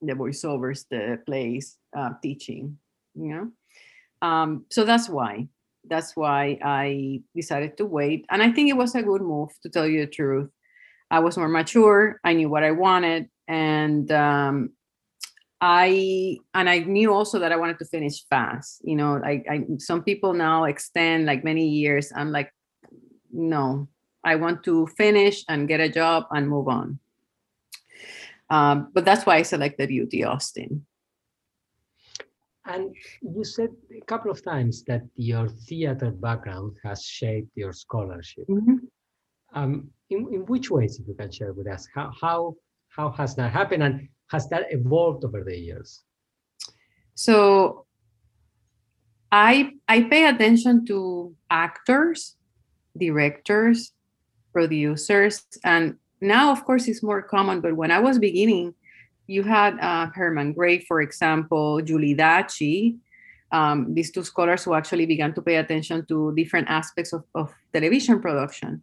the 0.02 0.14
voiceovers, 0.14 0.84
the 0.90 1.20
plays, 1.26 1.76
uh, 1.96 2.10
teaching, 2.22 2.78
you 3.14 3.34
know. 3.34 3.50
Um, 4.26 4.64
so 4.70 4.84
that's 4.84 5.08
why 5.08 5.48
that's 5.88 6.16
why 6.16 6.58
I 6.62 7.22
decided 7.34 7.76
to 7.78 7.86
wait. 7.86 8.26
And 8.30 8.42
I 8.42 8.52
think 8.52 8.68
it 8.68 8.76
was 8.76 8.94
a 8.94 9.02
good 9.02 9.22
move, 9.22 9.50
to 9.62 9.68
tell 9.70 9.86
you 9.86 10.00
the 10.04 10.10
truth. 10.10 10.50
I 11.10 11.20
was 11.20 11.38
more 11.38 11.48
mature. 11.48 12.20
I 12.24 12.34
knew 12.34 12.48
what 12.48 12.64
I 12.64 12.72
wanted, 12.72 13.28
and 13.46 14.10
um, 14.12 14.70
I 15.60 16.38
and 16.54 16.68
I 16.68 16.80
knew 16.80 17.12
also 17.12 17.38
that 17.40 17.52
I 17.52 17.56
wanted 17.56 17.78
to 17.80 17.84
finish 17.84 18.24
fast. 18.28 18.80
You 18.84 18.96
know, 18.96 19.20
I, 19.24 19.42
I 19.50 19.66
some 19.78 20.02
people 20.02 20.32
now 20.32 20.64
extend 20.64 21.26
like 21.26 21.42
many 21.42 21.66
years. 21.68 22.12
I'm 22.14 22.30
like, 22.30 22.52
no, 23.32 23.88
I 24.22 24.36
want 24.36 24.62
to 24.64 24.86
finish 24.96 25.44
and 25.48 25.68
get 25.68 25.80
a 25.80 25.88
job 25.88 26.24
and 26.30 26.48
move 26.48 26.68
on. 26.68 27.00
Um, 28.50 28.90
but 28.94 29.04
that's 29.04 29.26
why 29.26 29.36
I 29.36 29.42
selected 29.42 29.90
UT 29.90 30.24
Austin. 30.24 30.86
And 32.64 32.94
you 33.22 33.44
said 33.44 33.70
a 33.96 34.04
couple 34.04 34.30
of 34.30 34.44
times 34.44 34.84
that 34.84 35.02
your 35.16 35.48
theater 35.48 36.10
background 36.10 36.76
has 36.84 37.02
shaped 37.02 37.50
your 37.54 37.72
scholarship. 37.72 38.46
Mm-hmm. 38.48 38.76
Um, 39.54 39.90
in, 40.10 40.28
in 40.32 40.40
which 40.46 40.70
ways, 40.70 41.00
if 41.00 41.08
you 41.08 41.14
can 41.14 41.32
share 41.32 41.54
with 41.54 41.66
us, 41.66 41.88
how, 41.94 42.12
how, 42.20 42.54
how 42.90 43.10
has 43.12 43.34
that 43.36 43.52
happened 43.52 43.82
and 43.82 44.08
has 44.30 44.48
that 44.48 44.66
evolved 44.70 45.24
over 45.24 45.42
the 45.44 45.56
years? 45.56 46.02
So 47.14 47.86
I 49.32 49.72
I 49.88 50.02
pay 50.02 50.26
attention 50.26 50.86
to 50.86 51.34
actors, 51.50 52.36
directors, 52.96 53.92
producers, 54.52 55.44
and 55.64 55.96
now 56.20 56.52
of 56.52 56.64
course 56.64 56.88
it's 56.88 57.02
more 57.02 57.22
common. 57.22 57.60
But 57.60 57.76
when 57.76 57.90
I 57.90 57.98
was 57.98 58.18
beginning, 58.18 58.74
you 59.26 59.42
had 59.42 59.78
uh, 59.80 60.06
Herman 60.14 60.52
Gray, 60.54 60.80
for 60.80 61.02
example, 61.02 61.82
Julie 61.82 62.14
D'Acci, 62.14 62.96
um, 63.52 63.94
these 63.94 64.10
two 64.10 64.24
scholars 64.24 64.64
who 64.64 64.74
actually 64.74 65.06
began 65.06 65.34
to 65.34 65.42
pay 65.42 65.56
attention 65.56 66.06
to 66.06 66.34
different 66.34 66.68
aspects 66.68 67.12
of, 67.12 67.24
of 67.34 67.52
television 67.72 68.20
production. 68.20 68.82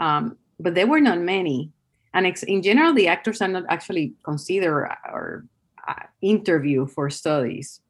Um, 0.00 0.36
but 0.60 0.74
there 0.74 0.86
were 0.86 1.00
not 1.00 1.20
many. 1.20 1.72
And 2.14 2.26
in 2.46 2.62
general, 2.62 2.94
the 2.94 3.08
actors 3.08 3.40
are 3.40 3.48
not 3.48 3.64
actually 3.68 4.14
considered 4.24 4.88
or 5.12 5.44
uh, 5.86 6.06
interviewed 6.22 6.90
for 6.90 7.10
studies. 7.10 7.80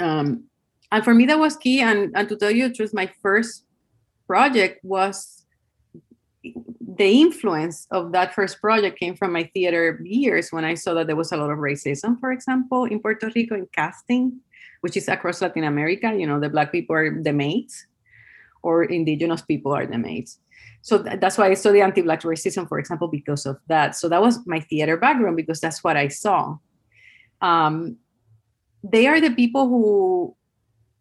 Um, 0.00 0.44
and 0.90 1.04
for 1.04 1.14
me, 1.14 1.26
that 1.26 1.38
was 1.38 1.56
key. 1.56 1.80
And, 1.80 2.12
and 2.14 2.28
to 2.28 2.36
tell 2.36 2.50
you 2.50 2.68
the 2.68 2.74
truth, 2.74 2.94
my 2.94 3.10
first 3.22 3.64
project 4.26 4.84
was 4.84 5.44
the 6.98 7.20
influence 7.20 7.86
of 7.90 8.12
that 8.12 8.34
first 8.34 8.60
project 8.60 8.98
came 8.98 9.14
from 9.14 9.32
my 9.32 9.44
theater 9.54 10.00
years 10.04 10.50
when 10.50 10.64
I 10.64 10.74
saw 10.74 10.94
that 10.94 11.06
there 11.06 11.16
was 11.16 11.32
a 11.32 11.36
lot 11.36 11.50
of 11.50 11.58
racism, 11.58 12.18
for 12.18 12.32
example, 12.32 12.84
in 12.84 13.00
Puerto 13.00 13.30
Rico 13.34 13.54
in 13.54 13.66
casting, 13.72 14.40
which 14.80 14.96
is 14.96 15.08
across 15.08 15.42
Latin 15.42 15.64
America. 15.64 16.12
You 16.14 16.26
know, 16.26 16.40
the 16.40 16.48
black 16.48 16.72
people 16.72 16.96
are 16.96 17.22
the 17.22 17.32
maids, 17.32 17.86
or 18.62 18.84
indigenous 18.84 19.42
people 19.42 19.72
are 19.72 19.86
the 19.86 19.98
maids. 19.98 20.38
So 20.88 21.02
th- 21.02 21.20
that's 21.20 21.36
why 21.36 21.50
I 21.50 21.54
studied 21.54 21.82
anti-black 21.82 22.22
racism, 22.22 22.66
for 22.66 22.78
example, 22.78 23.08
because 23.08 23.44
of 23.44 23.58
that. 23.66 23.94
So 23.94 24.08
that 24.08 24.22
was 24.22 24.46
my 24.46 24.60
theater 24.60 24.96
background 24.96 25.36
because 25.36 25.60
that's 25.60 25.84
what 25.84 25.98
I 25.98 26.08
saw. 26.08 26.56
Um, 27.42 27.98
they 28.82 29.06
are 29.06 29.20
the 29.20 29.32
people 29.32 29.68
who, 29.68 30.34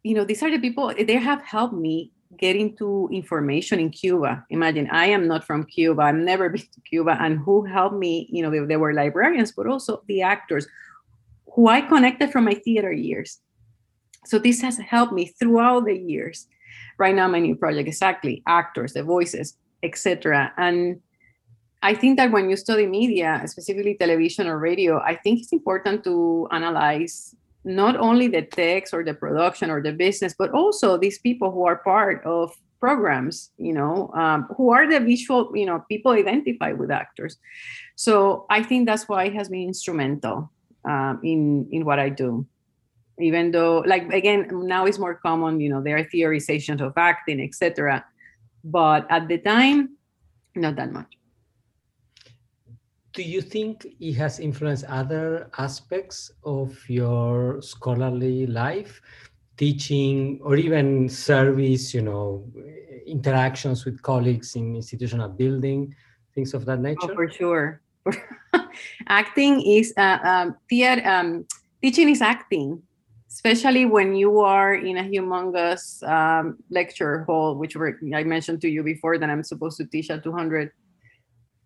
you 0.04 0.14
know, 0.14 0.26
these 0.26 0.44
are 0.44 0.52
the 0.52 0.60
people. 0.60 0.94
They 0.94 1.16
have 1.16 1.42
helped 1.42 1.74
me 1.74 2.12
get 2.38 2.58
into 2.58 3.08
information 3.14 3.80
in 3.80 3.90
Cuba. 3.92 4.44
Imagine 4.50 4.90
I 4.92 5.06
am 5.06 5.26
not 5.26 5.46
from 5.46 5.64
Cuba. 5.64 6.02
I've 6.02 6.16
never 6.16 6.50
been 6.54 6.60
to 6.60 6.82
Cuba. 6.82 7.16
And 7.22 7.40
who 7.40 7.64
helped 7.64 7.96
me, 7.96 8.28
you 8.30 8.44
know, 8.44 8.52
they, 8.52 8.60
they 8.60 8.76
were 8.76 8.94
librarians, 8.94 9.54
but 9.54 9.68
also 9.68 10.04
the 10.10 10.22
actors 10.22 10.68
who 11.56 11.70
I 11.70 11.80
connected 11.80 12.34
from 12.34 12.44
my 12.44 12.56
theater 12.56 12.92
years. 12.92 13.40
So 14.26 14.38
this 14.38 14.60
has 14.64 14.78
helped 14.80 15.14
me 15.14 15.28
throughout 15.28 15.86
the 15.86 15.98
years. 15.98 16.46
Right 16.98 17.16
now, 17.16 17.30
my 17.30 17.40
new 17.40 17.56
project, 17.56 17.88
exactly, 17.88 18.44
actors, 18.46 18.92
the 18.92 19.04
voices, 19.04 19.56
etc. 19.84 20.54
And 20.58 21.02
I 21.84 21.94
think 21.94 22.18
that 22.18 22.32
when 22.32 22.50
you 22.50 22.56
study 22.56 22.86
media, 22.88 23.42
specifically 23.46 23.96
television 23.96 24.48
or 24.48 24.58
radio, 24.58 25.00
I 25.00 25.16
think 25.16 25.42
it's 25.42 25.54
important 25.54 26.04
to 26.06 26.48
analyze 26.52 27.36
not 27.64 27.98
only 27.98 28.28
the 28.28 28.42
text 28.42 28.94
or 28.94 29.04
the 29.04 29.14
production 29.14 29.70
or 29.70 29.82
the 29.82 29.92
business, 29.92 30.34
but 30.38 30.52
also 30.52 30.98
these 30.98 31.20
people 31.20 31.52
who 31.52 31.66
are 31.66 31.78
part 31.78 32.24
of 32.26 32.56
programs, 32.80 33.52
you 33.58 33.74
know, 33.74 34.10
um, 34.14 34.48
who 34.56 34.72
are 34.72 34.90
the 34.90 35.00
visual, 35.00 35.52
you 35.56 35.66
know, 35.66 35.84
people 35.90 36.12
identify 36.14 36.72
with 36.72 36.92
actors. 36.92 37.38
So 37.96 38.46
I 38.50 38.64
think 38.64 38.86
that's 38.88 39.10
why 39.10 39.26
it 39.26 39.34
has 39.34 39.50
been 39.50 39.68
instrumental 39.68 40.52
um, 40.86 41.20
in 41.24 41.68
in 41.72 41.86
what 41.86 42.00
I 42.00 42.10
do. 42.10 42.46
Even 43.20 43.52
though, 43.52 43.80
like 43.80 44.14
again, 44.14 44.48
now 44.52 44.86
it's 44.86 45.00
more 45.00 45.16
common, 45.16 45.60
you 45.60 45.70
know, 45.70 45.82
there 45.82 45.98
are 45.98 46.04
theorizations 46.06 46.82
of 46.82 46.94
acting, 46.96 47.42
etc. 47.42 48.06
But 48.64 49.08
at 49.10 49.28
the 49.28 49.38
time, 49.38 49.98
not 50.56 50.76
that 50.76 50.92
much. 50.92 51.18
Do 53.14 53.24
you 53.24 53.42
think 53.42 53.88
it 54.00 54.14
has 54.14 54.40
influenced 54.40 54.86
other 54.86 55.50
aspects 55.58 56.32
of 56.44 56.78
your 56.88 57.62
scholarly 57.62 58.46
life 58.46 59.02
teaching 59.58 60.40
or 60.44 60.56
even 60.56 61.10
service 61.10 61.96
you 61.96 62.04
know 62.04 62.46
interactions 63.08 63.86
with 63.86 64.00
colleagues 64.04 64.56
in 64.56 64.76
institutional 64.76 65.30
building 65.30 65.96
things 66.36 66.54
of 66.54 66.66
that 66.66 66.78
oh, 66.78 66.82
nature? 66.82 67.10
oh, 67.10 67.16
for 67.16 67.30
sure. 67.30 67.82
Acting 69.08 69.62
is 69.66 69.94
uh, 69.98 70.20
um, 70.24 70.56
theater 70.70 71.02
um, 71.10 71.46
teaching 71.82 72.10
is 72.10 72.22
acting 72.22 72.84
especially 73.30 73.86
when 73.86 74.16
you 74.16 74.40
are 74.40 74.74
in 74.74 74.98
a 74.98 75.04
humongous 75.04 76.02
um, 76.08 76.58
lecture 76.70 77.24
hall 77.24 77.56
which 77.56 77.76
were, 77.76 78.00
i 78.16 78.24
mentioned 78.24 78.62
to 78.62 78.70
you 78.70 78.84
before 78.84 79.18
that 79.18 79.30
i'm 79.30 79.44
supposed 79.44 79.78
to 79.78 79.86
teach 79.86 80.10
a 80.10 80.20
200 80.20 80.72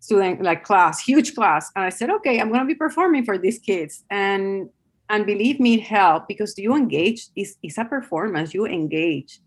student 0.01 0.41
like 0.41 0.63
class, 0.63 1.00
huge 1.00 1.34
class. 1.34 1.72
And 1.75 1.86
I 1.86 1.89
said, 1.89 2.10
okay, 2.10 2.41
I'm 2.41 2.50
going 2.50 2.60
to 2.60 2.65
be 2.65 2.75
performing 2.75 3.24
for 3.24 3.38
these 3.38 3.60
kids. 3.60 4.03
And 4.10 4.70
and 5.10 5.25
believe 5.25 5.60
me, 5.60 5.75
it 5.75 5.84
helped 5.84 6.30
because 6.30 6.58
you 6.58 6.74
engage. 6.74 7.27
It's, 7.36 7.56
it's 7.62 7.77
a 7.77 7.84
performance. 7.84 8.53
You 8.53 8.65
engage 8.65 9.41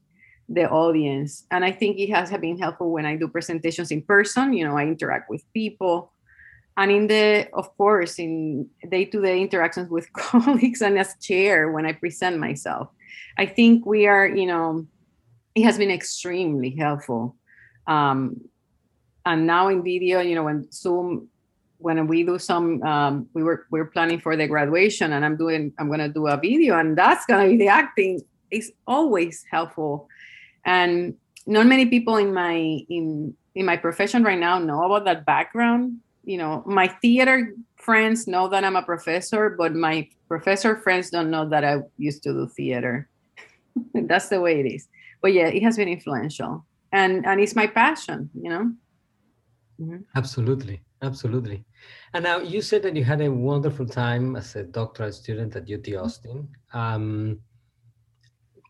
the 0.47 0.69
audience. 0.69 1.47
And 1.51 1.65
I 1.65 1.73
think 1.73 1.99
it 1.99 2.11
has 2.11 2.31
been 2.31 2.59
helpful 2.59 2.93
when 2.93 3.07
I 3.07 3.17
do 3.17 3.29
presentations 3.29 3.91
in 3.91 4.03
person. 4.03 4.53
You 4.53 4.69
know, 4.69 4.77
I 4.77 4.83
interact 4.85 5.31
with 5.31 5.43
people. 5.55 6.13
And 6.77 6.91
in 6.91 7.07
the, 7.07 7.49
of 7.53 7.77
course, 7.77 8.19
in 8.19 8.69
day-to-day 8.89 9.41
interactions 9.41 9.91
with 9.91 10.13
colleagues 10.13 10.83
and 10.83 10.99
as 10.99 11.15
chair 11.21 11.71
when 11.71 11.87
I 11.87 11.93
present 11.93 12.39
myself. 12.39 12.89
I 13.39 13.47
think 13.47 13.87
we 13.87 14.07
are, 14.07 14.27
you 14.27 14.47
know, 14.47 14.87
it 15.55 15.63
has 15.63 15.79
been 15.79 15.91
extremely 15.91 16.71
helpful. 16.71 17.37
Um, 17.87 18.41
and 19.25 19.47
now 19.47 19.69
in 19.69 19.83
video, 19.83 20.21
you 20.21 20.35
know, 20.35 20.45
when 20.45 20.71
Zoom, 20.73 21.29
when 21.79 22.07
we 22.07 22.25
do 22.25 22.39
some, 22.39 22.83
um, 22.83 23.29
we 23.35 23.43
were 23.43 23.67
we're 23.71 23.87
planning 23.87 24.21
for 24.21 24.37
the 24.37 24.47
graduation, 24.47 25.13
and 25.13 25.25
I'm 25.25 25.37
doing, 25.37 25.73
I'm 25.79 25.91
gonna 25.91 26.09
do 26.09 26.27
a 26.27 26.37
video, 26.37 26.79
and 26.79 26.97
that's 26.97 27.25
gonna 27.27 27.49
be 27.49 27.57
the 27.57 27.69
acting. 27.69 28.21
is 28.51 28.73
always 28.87 29.45
helpful, 29.51 30.09
and 30.65 31.15
not 31.47 31.67
many 31.67 31.87
people 31.87 32.17
in 32.17 32.33
my 32.33 32.55
in 32.89 33.35
in 33.55 33.67
my 33.67 33.77
profession 33.77 34.23
right 34.23 34.39
now 34.39 34.59
know 34.59 34.83
about 34.85 35.05
that 35.05 35.25
background. 35.25 36.01
You 36.25 36.39
know, 36.39 36.63
my 36.67 36.89
theater 36.89 37.55
friends 37.77 38.27
know 38.27 38.49
that 38.49 38.65
I'm 38.65 38.77
a 38.77 38.83
professor, 38.83 39.51
but 39.51 39.75
my 39.75 40.09
professor 40.29 40.77
friends 40.77 41.11
don't 41.11 41.31
know 41.31 41.49
that 41.49 41.65
I 41.65 41.81
used 41.99 42.23
to 42.25 42.33
do 42.33 42.49
theater. 42.49 43.09
that's 43.95 44.29
the 44.29 44.41
way 44.41 44.61
it 44.61 44.67
is. 44.67 44.89
But 45.21 45.33
yeah, 45.33 45.49
it 45.49 45.63
has 45.63 45.77
been 45.77 45.89
influential, 45.89 46.65
and 46.93 47.27
and 47.27 47.41
it's 47.41 47.57
my 47.57 47.67
passion. 47.67 48.31
You 48.35 48.51
know. 48.51 48.73
Mm-hmm. 49.81 50.03
Absolutely, 50.15 50.81
absolutely. 51.03 51.65
And 52.13 52.25
now 52.25 52.39
you 52.39 52.63
said 52.63 52.83
that 52.85 52.95
you 52.95 53.05
had 53.05 53.21
a 53.21 53.31
wonderful 53.31 53.87
time 53.87 54.37
as 54.37 54.55
a 54.55 54.63
doctoral 54.63 55.11
student 55.13 55.57
at 55.57 55.63
UT 55.63 55.83
mm-hmm. 55.83 56.05
Austin. 56.05 56.49
Um, 56.73 57.41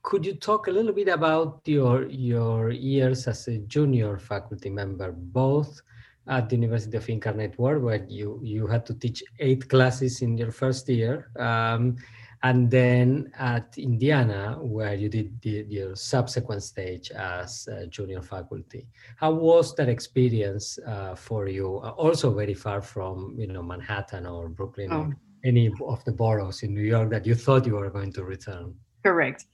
could 0.03 0.25
you 0.25 0.35
talk 0.35 0.67
a 0.67 0.71
little 0.71 0.93
bit 0.93 1.09
about 1.09 1.61
your 1.65 2.07
your 2.09 2.71
years 2.71 3.27
as 3.27 3.49
a 3.49 3.59
junior 3.59 4.19
faculty 4.19 4.71
member, 4.71 5.13
both 5.13 5.81
at 6.27 6.49
the 6.49 6.57
University 6.57 6.97
of 6.97 7.09
Incarnate 7.09 7.59
Word, 7.59 7.83
where 7.83 8.05
you 8.09 8.41
you 8.43 8.67
had 8.67 8.87
to 8.87 8.95
teach 8.95 9.23
eight 9.41 9.69
classes 9.69 10.23
in 10.23 10.39
your 10.39 10.53
first 10.53 10.89
year, 10.89 11.31
um, 11.39 11.97
and 12.43 12.71
then 12.71 13.31
at 13.39 13.77
Indiana, 13.79 14.59
where 14.61 14.95
you 14.95 15.09
did 15.09 15.41
the, 15.43 15.65
your 15.69 15.97
subsequent 15.97 16.63
stage 16.63 17.11
as 17.11 17.69
junior 17.89 18.23
faculty. 18.23 18.87
How 19.17 19.33
was 19.33 19.75
that 19.77 19.89
experience 19.89 20.79
uh, 20.87 21.15
for 21.15 21.49
you? 21.49 21.79
Also 21.79 22.33
very 22.35 22.55
far 22.55 22.81
from 22.81 23.35
you 23.39 23.47
know 23.47 23.63
Manhattan 23.63 24.27
or 24.27 24.49
Brooklyn 24.49 24.93
oh. 24.93 24.97
or 24.97 25.17
any 25.45 25.71
of 25.87 26.05
the 26.05 26.13
boroughs 26.13 26.63
in 26.63 26.75
New 26.75 26.83
York 26.83 27.11
that 27.11 27.27
you 27.27 27.35
thought 27.35 27.67
you 27.67 27.75
were 27.75 27.91
going 27.91 28.13
to 28.13 28.25
return. 28.25 28.75
Correct. 29.03 29.45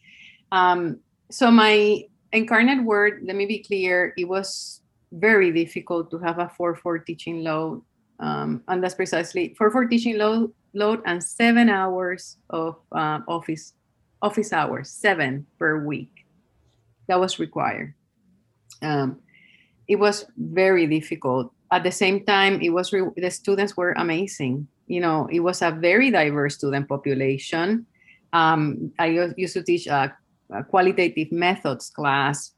Um, 0.53 1.01
so 1.31 1.51
my 1.51 2.05
incarnate 2.33 2.85
word, 2.85 3.23
let 3.25 3.37
me 3.37 3.47
be 3.47 3.63
clear, 3.63 4.15
it 4.17 4.29
was 4.29 4.83
very 5.13 5.53
difficult 5.53 6.11
to 6.11 6.19
have 6.19 6.39
a 6.39 6.51
4-4 6.59 7.05
teaching 7.05 7.43
load. 7.43 7.83
Um, 8.19 8.63
and 8.69 8.83
that's 8.83 8.95
precisely 8.95 9.57
4-4 9.59 9.89
teaching 9.91 10.19
load 10.19 10.53
load 10.75 11.03
and 11.05 11.23
seven 11.23 11.69
hours 11.69 12.37
of 12.51 12.77
uh, 12.93 13.21
office 13.29 13.75
office 14.23 14.53
hours, 14.53 14.91
seven 14.91 15.47
per 15.59 15.85
week. 15.85 16.27
That 17.09 17.19
was 17.19 17.39
required. 17.39 17.95
Um, 18.83 19.21
it 19.89 19.97
was 19.97 20.27
very 20.37 20.87
difficult. 20.87 21.53
At 21.73 21.85
the 21.85 21.91
same 21.91 22.25
time, 22.25 22.61
it 22.61 22.71
was 22.71 22.93
re- 22.93 23.09
the 23.17 23.31
students 23.31 23.77
were 23.77 23.93
amazing. 23.93 24.69
You 24.87 25.01
know, 25.01 25.27
it 25.33 25.41
was 25.41 25.63
a 25.63 25.71
very 25.71 26.11
diverse 26.11 26.57
student 26.57 26.89
population. 26.89 27.87
Um, 28.33 28.93
I 28.99 29.33
used 29.37 29.55
to 29.55 29.63
teach 29.63 29.87
a, 29.87 30.15
a 30.53 30.65
qualitative 30.65 31.33
methods 31.33 31.91
class 31.91 32.53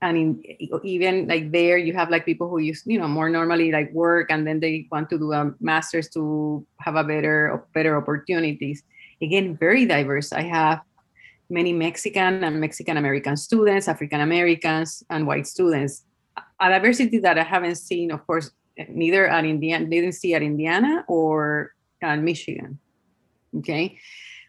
and 0.00 0.16
in, 0.16 0.42
even 0.84 1.26
like 1.26 1.50
there 1.50 1.76
you 1.76 1.92
have 1.92 2.08
like 2.08 2.24
people 2.24 2.48
who 2.48 2.58
use 2.58 2.82
you 2.86 2.98
know 2.98 3.08
more 3.08 3.28
normally 3.28 3.72
like 3.72 3.92
work 3.92 4.30
and 4.30 4.46
then 4.46 4.60
they 4.60 4.86
want 4.92 5.10
to 5.10 5.18
do 5.18 5.32
a 5.32 5.52
master's 5.60 6.08
to 6.08 6.64
have 6.78 6.94
a 6.94 7.02
better 7.02 7.66
better 7.74 7.96
opportunities 7.96 8.84
again, 9.22 9.56
very 9.56 9.86
diverse. 9.86 10.32
I 10.32 10.42
have 10.42 10.80
many 11.50 11.72
Mexican 11.72 12.44
and 12.44 12.60
Mexican 12.60 12.96
American 12.96 13.36
students, 13.36 13.88
African 13.88 14.20
Americans, 14.20 15.02
and 15.10 15.26
white 15.26 15.46
students. 15.46 16.04
A 16.60 16.68
diversity 16.68 17.18
that 17.18 17.38
I 17.38 17.42
haven't 17.42 17.76
seen, 17.76 18.10
of 18.10 18.26
course, 18.26 18.50
neither 18.88 19.26
at 19.26 19.44
Indiana, 19.44 19.86
didn't 19.86 20.12
see 20.12 20.34
at 20.34 20.42
Indiana 20.42 21.04
or 21.08 21.72
at 22.02 22.18
Michigan. 22.20 22.78
Okay. 23.56 23.98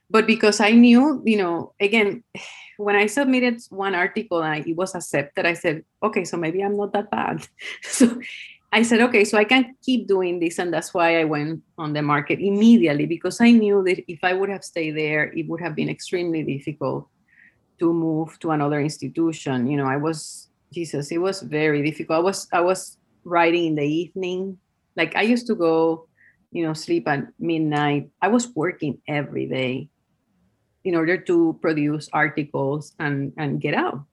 But 0.09 0.27
because 0.27 0.59
I 0.59 0.71
knew, 0.71 1.21
you 1.25 1.37
know, 1.37 1.73
again, 1.79 2.23
when 2.79 2.95
I 2.95 3.07
submitted 3.07 3.61
one 3.69 3.93
article 3.93 4.41
and 4.41 4.65
it 4.65 4.73
was 4.73 4.95
accepted, 4.95 5.45
I 5.45 5.53
said, 5.53 5.83
okay, 6.01 6.23
so 6.23 6.37
maybe 6.37 6.63
I'm 6.63 6.77
not 6.77 6.93
that 6.93 7.11
bad. 7.11 7.45
so 7.83 8.21
I 8.71 8.83
said, 8.83 9.01
okay, 9.01 9.25
so 9.25 9.37
I 9.37 9.43
can 9.43 9.75
keep 9.83 10.07
doing 10.07 10.39
this. 10.39 10.59
And 10.59 10.73
that's 10.73 10.93
why 10.93 11.19
I 11.19 11.25
went 11.25 11.61
on 11.77 11.91
the 11.91 12.01
market 12.01 12.39
immediately 12.39 13.05
because 13.05 13.41
I 13.41 13.51
knew 13.51 13.83
that 13.83 14.09
if 14.09 14.23
I 14.23 14.31
would 14.31 14.47
have 14.47 14.63
stayed 14.63 14.95
there, 14.95 15.25
it 15.33 15.49
would 15.49 15.59
have 15.59 15.75
been 15.75 15.89
extremely 15.89 16.41
difficult 16.41 17.09
to 17.79 17.91
move 17.91 18.39
to 18.39 18.51
another 18.51 18.79
institution. 18.79 19.67
You 19.67 19.75
know, 19.75 19.87
I 19.87 19.97
was, 19.97 20.47
Jesus, 20.71 21.11
it 21.11 21.17
was 21.17 21.41
very 21.41 21.83
difficult. 21.83 22.19
I 22.19 22.23
was, 22.23 22.47
I 22.53 22.61
was 22.61 22.97
writing 23.25 23.65
in 23.65 23.75
the 23.75 23.83
evening. 23.83 24.57
Like 24.95 25.17
I 25.17 25.23
used 25.23 25.47
to 25.47 25.55
go, 25.55 26.07
you 26.53 26.65
know, 26.65 26.73
sleep 26.73 27.09
at 27.09 27.27
midnight. 27.39 28.09
I 28.21 28.29
was 28.29 28.55
working 28.55 29.01
every 29.05 29.47
day 29.47 29.89
in 30.83 30.95
order 30.95 31.17
to 31.17 31.57
produce 31.61 32.09
articles 32.13 32.93
and, 32.99 33.33
and 33.37 33.61
get 33.61 33.73
out. 33.73 34.03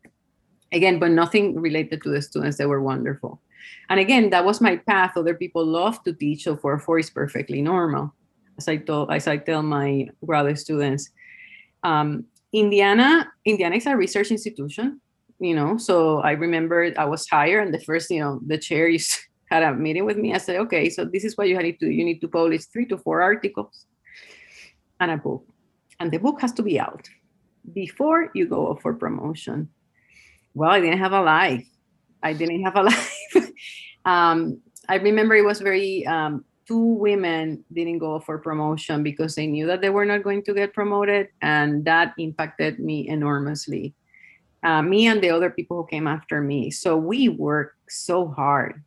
Again, 0.72 0.98
but 0.98 1.10
nothing 1.10 1.58
related 1.60 2.02
to 2.02 2.10
the 2.10 2.20
students. 2.20 2.58
They 2.58 2.66
were 2.66 2.82
wonderful 2.82 3.40
and 3.88 4.00
again, 4.00 4.30
that 4.30 4.44
was 4.44 4.60
my 4.60 4.76
path. 4.76 5.16
Other 5.16 5.34
people 5.34 5.64
love 5.64 6.02
to 6.04 6.12
teach, 6.12 6.44
so 6.44 6.56
4 6.56 6.78
4 6.78 6.98
is 6.98 7.10
perfectly 7.10 7.62
normal. 7.62 8.12
As 8.58 8.68
I 8.68 8.76
told, 8.78 9.12
as 9.12 9.26
I 9.26 9.36
tell 9.36 9.62
my 9.62 10.08
graduate 10.24 10.58
students, 10.58 11.10
um, 11.82 12.24
Indiana, 12.52 13.30
Indiana 13.44 13.76
is 13.76 13.86
a 13.86 13.96
research 13.96 14.30
institution, 14.30 15.00
you 15.38 15.54
know. 15.54 15.76
So 15.76 16.20
I 16.20 16.32
remember 16.32 16.92
I 16.96 17.04
was 17.04 17.28
hired, 17.28 17.64
and 17.64 17.74
the 17.74 17.80
first, 17.80 18.10
you 18.10 18.20
know, 18.20 18.40
the 18.46 18.58
chair 18.58 18.90
had 19.50 19.62
a 19.62 19.74
meeting 19.74 20.04
with 20.04 20.16
me. 20.16 20.34
I 20.34 20.38
said, 20.38 20.56
okay, 20.66 20.90
so 20.90 21.04
this 21.04 21.24
is 21.24 21.36
what 21.36 21.48
you 21.48 21.58
need 21.58 21.78
to 21.78 21.86
do. 21.86 21.92
You 21.92 22.04
need 22.04 22.20
to 22.20 22.28
publish 22.28 22.64
three 22.64 22.86
to 22.86 22.98
four 22.98 23.22
articles 23.22 23.86
and 24.98 25.10
a 25.10 25.16
book. 25.16 25.46
And 26.00 26.12
the 26.12 26.18
book 26.18 26.40
has 26.40 26.52
to 26.52 26.62
be 26.62 26.78
out 26.78 27.08
before 27.72 28.30
you 28.34 28.46
go 28.46 28.78
for 28.82 28.94
promotion. 28.94 29.68
Well, 30.54 30.70
I 30.70 30.80
didn't 30.80 30.98
have 30.98 31.12
a 31.12 31.22
life. 31.22 31.66
I 32.22 32.32
didn't 32.32 32.62
have 32.64 32.76
a 32.76 32.82
life. 32.90 33.50
um, 34.04 34.60
I 34.88 34.96
remember 34.96 35.34
it 35.34 35.44
was 35.44 35.60
very 35.60 36.06
um, 36.06 36.44
two 36.66 36.78
women 36.78 37.64
didn't 37.72 37.98
go 37.98 38.18
for 38.20 38.38
promotion 38.38 39.02
because 39.02 39.34
they 39.34 39.46
knew 39.46 39.66
that 39.66 39.80
they 39.80 39.90
were 39.90 40.04
not 40.04 40.22
going 40.22 40.42
to 40.44 40.54
get 40.54 40.74
promoted, 40.74 41.28
and 41.40 41.84
that 41.84 42.14
impacted 42.18 42.78
me 42.78 43.08
enormously. 43.08 43.94
Uh, 44.62 44.82
me 44.82 45.06
and 45.06 45.22
the 45.22 45.30
other 45.30 45.50
people 45.50 45.82
who 45.82 45.86
came 45.86 46.06
after 46.06 46.40
me. 46.40 46.70
So 46.70 46.96
we 46.96 47.28
worked 47.28 47.76
so 47.88 48.28
hard, 48.28 48.82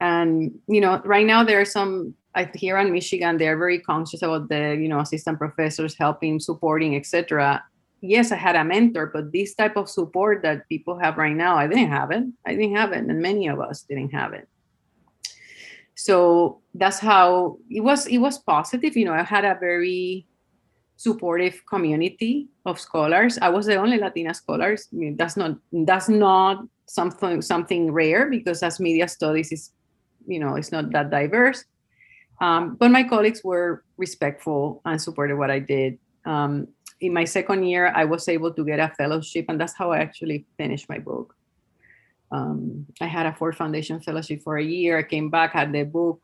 and 0.00 0.58
you 0.66 0.80
know, 0.80 1.00
right 1.04 1.26
now 1.26 1.44
there 1.44 1.60
are 1.60 1.66
some 1.66 2.14
here 2.54 2.78
in 2.78 2.92
Michigan. 2.92 3.38
They're 3.38 3.58
very 3.58 3.78
conscious 3.78 4.22
about 4.22 4.48
the 4.48 4.76
you 4.80 4.88
know 4.88 5.00
assistant 5.00 5.38
professors 5.38 5.94
helping, 5.94 6.40
supporting, 6.40 6.96
etc 6.96 7.62
yes, 8.04 8.32
I 8.32 8.36
had 8.36 8.56
a 8.56 8.64
mentor, 8.64 9.06
but 9.06 9.32
this 9.32 9.54
type 9.54 9.76
of 9.76 9.88
support 9.88 10.42
that 10.42 10.68
people 10.68 10.98
have 10.98 11.16
right 11.16 11.34
now, 11.34 11.56
I 11.56 11.66
didn't 11.66 11.88
have 11.88 12.10
it. 12.10 12.24
I 12.46 12.54
didn't 12.54 12.76
have 12.76 12.92
it, 12.92 12.98
and 12.98 13.20
many 13.20 13.48
of 13.48 13.60
us 13.60 13.82
didn't 13.82 14.10
have 14.10 14.32
it. 14.32 14.48
So 15.94 16.60
that's 16.74 16.98
how 16.98 17.58
it 17.70 17.80
was. 17.80 18.06
It 18.06 18.18
was 18.18 18.38
positive. 18.38 18.96
You 18.96 19.06
know, 19.06 19.14
I 19.14 19.22
had 19.22 19.44
a 19.44 19.56
very 19.58 20.26
supportive 20.96 21.62
community 21.66 22.48
of 22.66 22.78
scholars. 22.80 23.38
I 23.40 23.48
was 23.48 23.66
the 23.66 23.76
only 23.76 23.98
Latina 23.98 24.34
scholars. 24.34 24.88
I 24.92 24.96
mean, 24.96 25.16
that's 25.16 25.36
not 25.36 25.56
that's 25.72 26.08
not 26.08 26.64
something 26.86 27.40
something 27.42 27.92
rare 27.92 28.28
because 28.28 28.62
as 28.62 28.80
media 28.80 29.08
studies 29.08 29.52
is, 29.52 29.72
you 30.26 30.40
know, 30.40 30.56
it's 30.56 30.72
not 30.72 30.90
that 30.92 31.10
diverse. 31.10 31.64
Um, 32.44 32.76
but 32.76 32.90
my 32.90 33.04
colleagues 33.04 33.42
were 33.42 33.82
respectful 33.96 34.82
and 34.84 35.00
supported 35.00 35.36
what 35.36 35.50
I 35.50 35.60
did. 35.60 35.98
Um, 36.26 36.68
in 37.00 37.14
my 37.14 37.24
second 37.24 37.64
year, 37.64 37.90
I 37.96 38.04
was 38.04 38.28
able 38.28 38.52
to 38.52 38.64
get 38.66 38.78
a 38.80 38.92
fellowship, 38.98 39.46
and 39.48 39.58
that's 39.58 39.72
how 39.72 39.92
I 39.92 40.00
actually 40.00 40.44
finished 40.58 40.86
my 40.90 40.98
book. 40.98 41.34
Um, 42.30 42.84
I 43.00 43.06
had 43.06 43.24
a 43.24 43.32
Ford 43.32 43.56
Foundation 43.56 43.98
fellowship 44.00 44.42
for 44.42 44.58
a 44.58 44.62
year. 44.62 44.98
I 44.98 45.04
came 45.04 45.30
back, 45.30 45.54
had 45.54 45.72
the 45.72 45.84
book, 45.84 46.20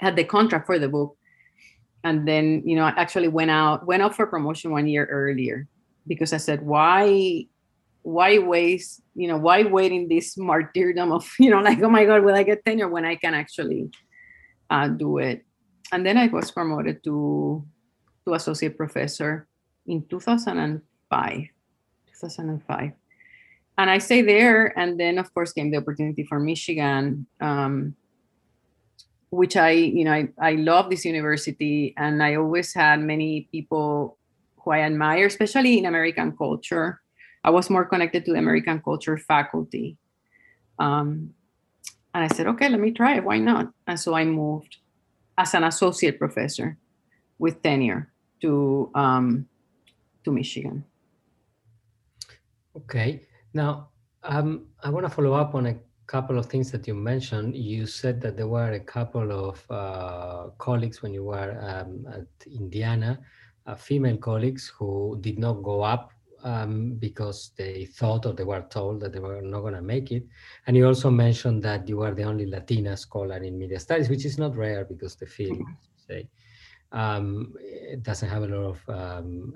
had 0.00 0.16
the 0.16 0.24
contract 0.24 0.64
for 0.64 0.78
the 0.78 0.88
book, 0.88 1.18
and 2.02 2.26
then 2.26 2.62
you 2.64 2.74
know 2.74 2.84
I 2.84 2.94
actually 2.96 3.28
went 3.28 3.50
out 3.50 3.84
went 3.84 4.02
out 4.02 4.16
for 4.16 4.26
promotion 4.26 4.70
one 4.70 4.88
year 4.88 5.04
earlier 5.04 5.68
because 6.06 6.32
I 6.32 6.38
said, 6.38 6.64
why, 6.64 7.44
why 8.00 8.38
waste, 8.38 9.02
you 9.14 9.28
know, 9.28 9.36
why 9.36 9.64
wait 9.64 9.92
in 9.92 10.08
this 10.08 10.38
martyrdom 10.38 11.12
of 11.12 11.28
you 11.38 11.50
know 11.50 11.60
like 11.60 11.82
oh 11.82 11.90
my 11.90 12.06
god, 12.06 12.24
will 12.24 12.34
I 12.34 12.42
get 12.42 12.64
tenure 12.64 12.88
when 12.88 13.04
I 13.04 13.16
can 13.16 13.34
actually 13.34 13.90
uh, 14.70 14.88
do 14.88 15.18
it? 15.18 15.44
And 15.92 16.04
then 16.04 16.16
I 16.16 16.28
was 16.28 16.50
promoted 16.50 17.02
to 17.04 17.64
to 18.28 18.34
associate 18.34 18.76
professor 18.76 19.48
in 19.86 20.04
2005. 20.08 21.48
2005. 22.20 22.92
And 23.78 23.90
I 23.90 23.98
stayed 23.98 24.28
there, 24.28 24.76
and 24.78 24.98
then 24.98 25.18
of 25.18 25.32
course 25.32 25.52
came 25.52 25.70
the 25.70 25.78
opportunity 25.78 26.24
for 26.24 26.38
Michigan, 26.40 27.26
um, 27.40 27.94
which 29.30 29.56
I, 29.56 29.70
you 29.70 30.04
know, 30.04 30.12
I, 30.12 30.28
I 30.40 30.52
love 30.52 30.90
this 30.90 31.04
university, 31.04 31.94
and 31.96 32.22
I 32.22 32.34
always 32.34 32.74
had 32.74 33.00
many 33.00 33.48
people 33.52 34.18
who 34.58 34.72
I 34.72 34.80
admire, 34.80 35.26
especially 35.26 35.78
in 35.78 35.86
American 35.86 36.36
culture. 36.36 37.00
I 37.44 37.50
was 37.50 37.70
more 37.70 37.84
connected 37.84 38.24
to 38.24 38.32
the 38.32 38.38
American 38.38 38.82
culture 38.82 39.16
faculty. 39.16 39.96
Um, 40.78 41.34
and 42.14 42.24
I 42.24 42.28
said, 42.28 42.46
okay, 42.46 42.68
let 42.68 42.80
me 42.80 42.92
try 42.92 43.16
it. 43.16 43.24
Why 43.24 43.38
not? 43.38 43.72
And 43.86 43.98
so 43.98 44.14
I 44.14 44.24
moved 44.24 44.78
as 45.36 45.54
an 45.54 45.64
associate 45.64 46.18
professor 46.18 46.76
with 47.38 47.62
tenure 47.62 48.10
to 48.40 48.90
um, 48.94 49.46
to 50.24 50.32
Michigan. 50.32 50.84
Okay. 52.76 53.22
Now, 53.54 53.88
um, 54.22 54.66
I 54.82 54.90
want 54.90 55.06
to 55.06 55.10
follow 55.10 55.34
up 55.34 55.54
on 55.54 55.66
a 55.66 55.76
couple 56.06 56.38
of 56.38 56.46
things 56.46 56.70
that 56.72 56.86
you 56.86 56.94
mentioned. 56.94 57.54
You 57.56 57.86
said 57.86 58.20
that 58.22 58.36
there 58.36 58.48
were 58.48 58.72
a 58.72 58.80
couple 58.80 59.30
of 59.32 59.64
uh, 59.70 60.50
colleagues 60.58 61.02
when 61.02 61.12
you 61.12 61.24
were 61.24 61.58
um, 61.60 62.06
at 62.12 62.46
Indiana, 62.46 63.20
uh, 63.66 63.74
female 63.74 64.16
colleagues 64.16 64.72
who 64.76 65.18
did 65.20 65.38
not 65.38 65.62
go 65.62 65.82
up 65.82 66.12
um, 66.44 66.94
because 66.94 67.52
they 67.56 67.84
thought 67.86 68.26
or 68.26 68.32
they 68.32 68.44
were 68.44 68.66
told 68.70 69.00
that 69.00 69.12
they 69.12 69.18
were 69.18 69.42
not 69.42 69.60
going 69.60 69.74
to 69.74 69.82
make 69.82 70.12
it. 70.12 70.24
And 70.66 70.76
you 70.76 70.86
also 70.86 71.10
mentioned 71.10 71.62
that 71.64 71.88
you 71.88 72.02
are 72.02 72.14
the 72.14 72.24
only 72.24 72.46
Latina 72.46 72.96
scholar 72.96 73.38
in 73.38 73.58
media 73.58 73.80
studies, 73.80 74.08
which 74.08 74.24
is 74.24 74.38
not 74.38 74.56
rare 74.56 74.84
because 74.84 75.16
the 75.16 75.26
field, 75.26 75.60
say, 75.96 76.28
um, 76.92 77.54
it 77.60 78.02
doesn't 78.02 78.28
have 78.28 78.42
a 78.42 78.46
lot 78.46 78.76
of 78.76 78.88
um, 78.88 79.52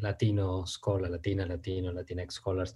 Latino 0.00 0.64
scholar, 0.64 1.08
Latina, 1.08 1.46
Latino, 1.46 1.92
Latinx 1.92 2.32
scholars. 2.32 2.74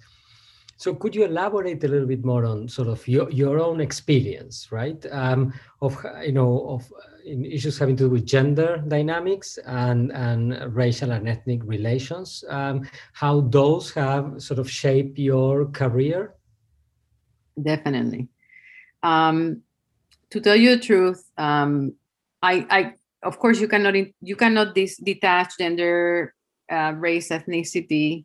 So 0.81 0.95
could 0.95 1.15
you 1.15 1.27
elaborate 1.27 1.85
a 1.85 1.89
little 1.89 2.07
bit 2.09 2.25
more 2.25 2.47
on 2.47 2.67
sort 2.67 2.89
of 2.89 3.07
your, 3.07 3.31
your 3.31 3.61
own 3.61 3.83
experience, 3.83 4.73
right? 4.73 4.97
Um, 5.13 5.53
of 5.83 5.95
you 6.25 6.33
know 6.33 6.71
of 6.71 6.91
issues 7.23 7.77
having 7.79 7.97
to 7.97 8.05
do 8.05 8.09
with 8.09 8.25
gender 8.25 8.83
dynamics 8.89 9.59
and 9.67 10.11
and 10.11 10.75
racial 10.75 11.13
and 11.13 11.29
ethnic 11.29 11.61
relations, 11.65 12.45
um, 12.49 12.89
how 13.13 13.43
those 13.43 13.93
have 13.93 14.41
sort 14.41 14.59
of 14.59 14.71
shaped 14.71 15.19
your 15.19 15.67
career. 15.67 16.33
Definitely. 17.61 18.29
Um, 19.03 19.61
to 20.31 20.41
tell 20.41 20.57
you 20.57 20.77
the 20.77 20.83
truth, 20.83 21.31
um, 21.37 21.93
I, 22.41 22.67
I 22.71 22.95
of 23.23 23.39
course 23.39 23.61
you 23.61 23.69
cannot 23.69 23.97
you 24.23 24.35
cannot 24.35 24.75
dis- 24.75 24.97
detach 24.97 25.59
gender 25.59 26.35
uh, 26.73 26.95
race 26.97 27.29
ethnicity 27.29 28.25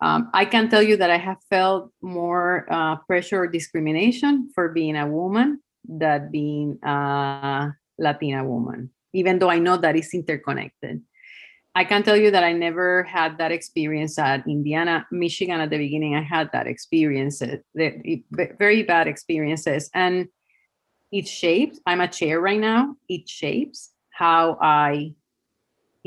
um, 0.00 0.30
i 0.34 0.44
can 0.44 0.68
tell 0.68 0.82
you 0.82 0.96
that 0.96 1.10
i 1.10 1.16
have 1.16 1.38
felt 1.48 1.90
more 2.02 2.66
uh, 2.70 2.96
pressure 3.06 3.42
or 3.42 3.46
discrimination 3.46 4.50
for 4.54 4.68
being 4.70 4.96
a 4.96 5.06
woman 5.06 5.60
than 5.84 6.30
being 6.30 6.78
a 6.84 7.72
latina 7.98 8.44
woman 8.44 8.90
even 9.12 9.38
though 9.38 9.50
i 9.50 9.58
know 9.58 9.76
that 9.76 9.96
it's 9.96 10.14
interconnected. 10.14 11.02
I 11.74 11.84
can 11.84 12.02
tell 12.02 12.16
you 12.16 12.30
that 12.30 12.42
i 12.42 12.52
never 12.52 13.04
had 13.04 13.36
that 13.38 13.52
experience 13.52 14.18
at 14.18 14.46
indiana 14.48 15.06
michigan 15.12 15.60
at 15.60 15.70
the 15.70 15.78
beginning. 15.78 16.14
I 16.16 16.22
had 16.22 16.50
that 16.52 16.66
experience 16.66 17.42
very 17.74 18.82
bad 18.82 19.06
experiences. 19.06 19.90
And 19.92 20.28
it 21.12 21.26
shapes 21.28 21.78
i'm 21.86 22.00
a 22.00 22.08
chair 22.08 22.40
right 22.40 22.60
now 22.60 22.94
it 23.08 23.28
shapes 23.28 23.90
how 24.10 24.58
i 24.60 25.12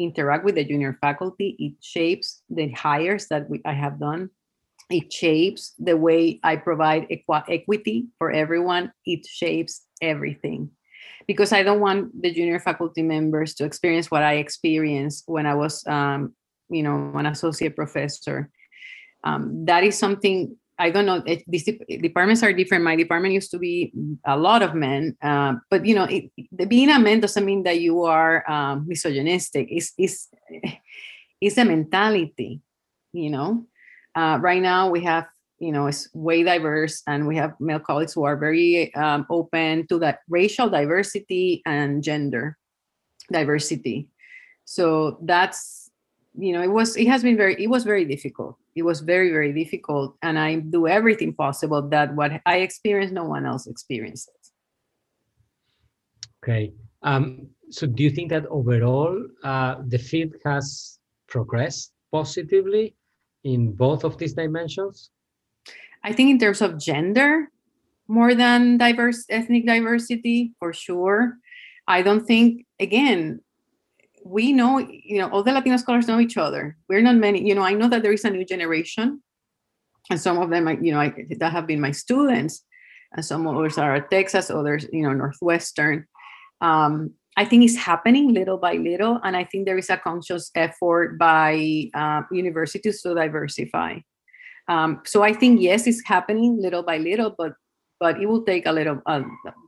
interact 0.04 0.46
with 0.46 0.56
the 0.56 0.64
junior 0.64 0.98
faculty. 1.02 1.56
It 1.60 1.74
shapes 1.82 2.42
the 2.50 2.70
hires 2.72 3.28
that 3.28 3.50
we, 3.50 3.62
i 3.66 3.74
have 3.74 4.00
done. 4.00 4.30
It 4.90 5.14
shapes 5.14 5.74
the 5.78 5.98
way 5.98 6.40
i 6.44 6.56
provide 6.56 7.08
equi- 7.12 7.48
equity 7.48 8.08
for 8.18 8.32
everyone. 8.32 8.92
It 9.06 9.26
shapes 9.26 9.82
everything. 10.02 10.72
Because 11.28 11.54
I 11.54 11.64
don't 11.64 11.80
want 11.80 12.22
the 12.22 12.34
junior 12.34 12.60
faculty 12.60 13.04
members 13.04 13.54
to 13.56 13.66
experience 13.66 14.10
what 14.10 14.24
I 14.24 14.36
experienced 14.36 15.26
when 15.28 15.46
I 15.46 15.54
was, 15.54 15.86
um, 15.86 16.34
you 16.70 16.82
know, 16.82 17.12
an 17.16 17.28
associate 17.28 17.76
professor. 17.76 18.50
Um, 19.24 19.66
that 19.66 19.84
is 19.84 19.98
something 19.98 20.58
I 20.80 20.90
don't 20.90 21.06
know. 21.06 21.22
It, 21.26 21.44
these 21.46 21.66
departments 21.66 22.42
are 22.42 22.54
different. 22.54 22.86
My 22.86 22.96
department 22.96 23.34
used 23.34 23.52
to 23.52 23.60
be 23.60 23.92
a 24.26 24.38
lot 24.38 24.64
of 24.64 24.74
men, 24.74 25.18
uh, 25.22 25.56
but 25.70 25.86
you 25.86 25.94
know, 25.94 26.06
it, 26.06 26.32
being 26.70 26.90
a 26.90 26.98
man 26.98 27.20
doesn't 27.20 27.46
mean 27.46 27.64
that 27.64 27.82
you 27.82 28.04
are 28.04 28.50
um, 28.50 28.88
misogynistic. 28.88 29.68
It's, 29.70 29.94
it's, 29.98 30.30
it's 31.42 31.58
a 31.58 31.66
mentality, 31.66 32.62
you 33.12 33.30
know. 33.30 33.66
Uh, 34.16 34.40
right 34.42 34.62
now, 34.62 34.90
we 34.90 35.04
have, 35.04 35.28
you 35.60 35.74
know, 35.74 35.88
it's 35.88 36.08
way 36.14 36.44
diverse, 36.44 37.04
and 37.06 37.28
we 37.28 37.36
have 37.36 37.60
male 37.60 37.80
colleagues 37.80 38.14
who 38.14 38.24
are 38.24 38.38
very 38.38 38.96
um, 38.96 39.26
open 39.30 39.86
to 39.88 40.00
that 40.00 40.20
racial 40.30 40.70
diversity 40.70 41.62
and 41.66 42.02
gender 42.02 42.58
diversity. 43.32 44.08
So 44.64 45.20
that's, 45.24 45.90
you 46.38 46.54
know, 46.54 46.62
it 46.62 46.72
was, 46.72 46.96
it 46.96 47.08
has 47.08 47.22
been 47.22 47.36
very, 47.36 47.62
it 47.62 47.68
was 47.68 47.84
very 47.84 48.06
difficult 48.06 48.56
it 48.80 48.86
was 48.86 49.02
very 49.02 49.30
very 49.32 49.54
difficult 49.54 50.16
and 50.22 50.40
i 50.40 50.56
do 50.56 50.88
everything 50.88 51.34
possible 51.34 51.82
that 51.90 52.16
what 52.16 52.32
i 52.46 52.58
experienced 52.58 53.14
no 53.14 53.24
one 53.24 53.46
else 53.46 53.68
experiences. 53.68 54.34
Okay 56.42 56.74
um, 57.02 57.48
so 57.70 57.88
do 57.88 58.04
you 58.04 58.10
think 58.10 58.30
that 58.30 58.46
overall 58.48 59.16
uh, 59.44 59.76
the 59.88 59.98
field 59.98 60.34
has 60.46 61.00
progressed 61.28 61.94
positively 62.12 62.96
in 63.44 63.72
both 63.72 64.04
of 64.04 64.18
these 64.18 64.34
dimensions? 64.34 65.12
I 66.04 66.14
think 66.14 66.30
in 66.32 66.40
terms 66.40 66.62
of 66.62 66.80
gender 66.80 67.52
more 68.08 68.34
than 68.34 68.78
diverse 68.78 69.26
ethnic 69.30 69.66
diversity 69.66 70.54
for 70.60 70.74
sure. 70.74 71.38
I 71.88 72.02
don't 72.02 72.26
think 72.26 72.66
again 72.80 73.42
we 74.24 74.54
know, 74.54 74.80
you 74.80 75.20
know, 75.20 75.30
all 75.30 75.44
the 75.44 75.52
Latino 75.52 75.78
scholars 75.78 76.08
know 76.08 76.20
each 76.20 76.38
other. 76.38 76.78
We're 76.88 77.02
not 77.02 77.16
many, 77.16 77.48
you 77.48 77.56
know, 77.56 77.64
I 77.64 77.74
know 77.74 77.88
that 77.90 78.04
there 78.04 78.14
is 78.14 78.26
a 78.26 78.30
new 78.30 78.46
generation, 78.46 79.22
and 80.10 80.20
some 80.20 80.38
of 80.40 80.50
them, 80.50 80.68
I, 80.68 80.78
you 80.82 80.92
know, 80.92 81.00
I, 81.00 81.14
that 81.40 81.52
have 81.52 81.68
been 81.68 81.82
my 81.82 81.92
students, 81.92 82.64
and 83.14 83.26
some 83.26 83.48
others 83.48 83.78
are 83.78 83.96
at 83.96 84.12
Texas, 84.12 84.50
others, 84.50 84.86
you 84.92 85.04
know, 85.04 85.14
Northwestern. 85.14 86.06
Um, 86.62 87.12
I 87.38 87.46
think 87.46 87.64
it's 87.64 87.78
happening 87.78 88.34
little 88.34 88.58
by 88.58 88.74
little, 88.74 89.20
and 89.24 89.36
I 89.38 89.46
think 89.46 89.66
there 89.66 89.78
is 89.78 89.90
a 89.90 89.98
conscious 89.98 90.52
effort 90.56 91.18
by 91.18 91.90
uh, 91.94 92.24
universities 92.32 93.02
to 93.02 93.16
diversify. 93.16 94.00
Um, 94.68 95.02
so 95.06 95.24
I 95.24 95.34
think 95.34 95.62
yes, 95.62 95.88
it's 95.88 96.04
happening 96.06 96.62
little 96.62 96.84
by 96.84 96.98
little, 96.98 97.34
but 97.38 97.54
but 98.00 98.22
it 98.22 98.26
will 98.26 98.44
take 98.44 98.66
a 98.66 98.72
little 98.72 99.02
uh, 99.06 99.22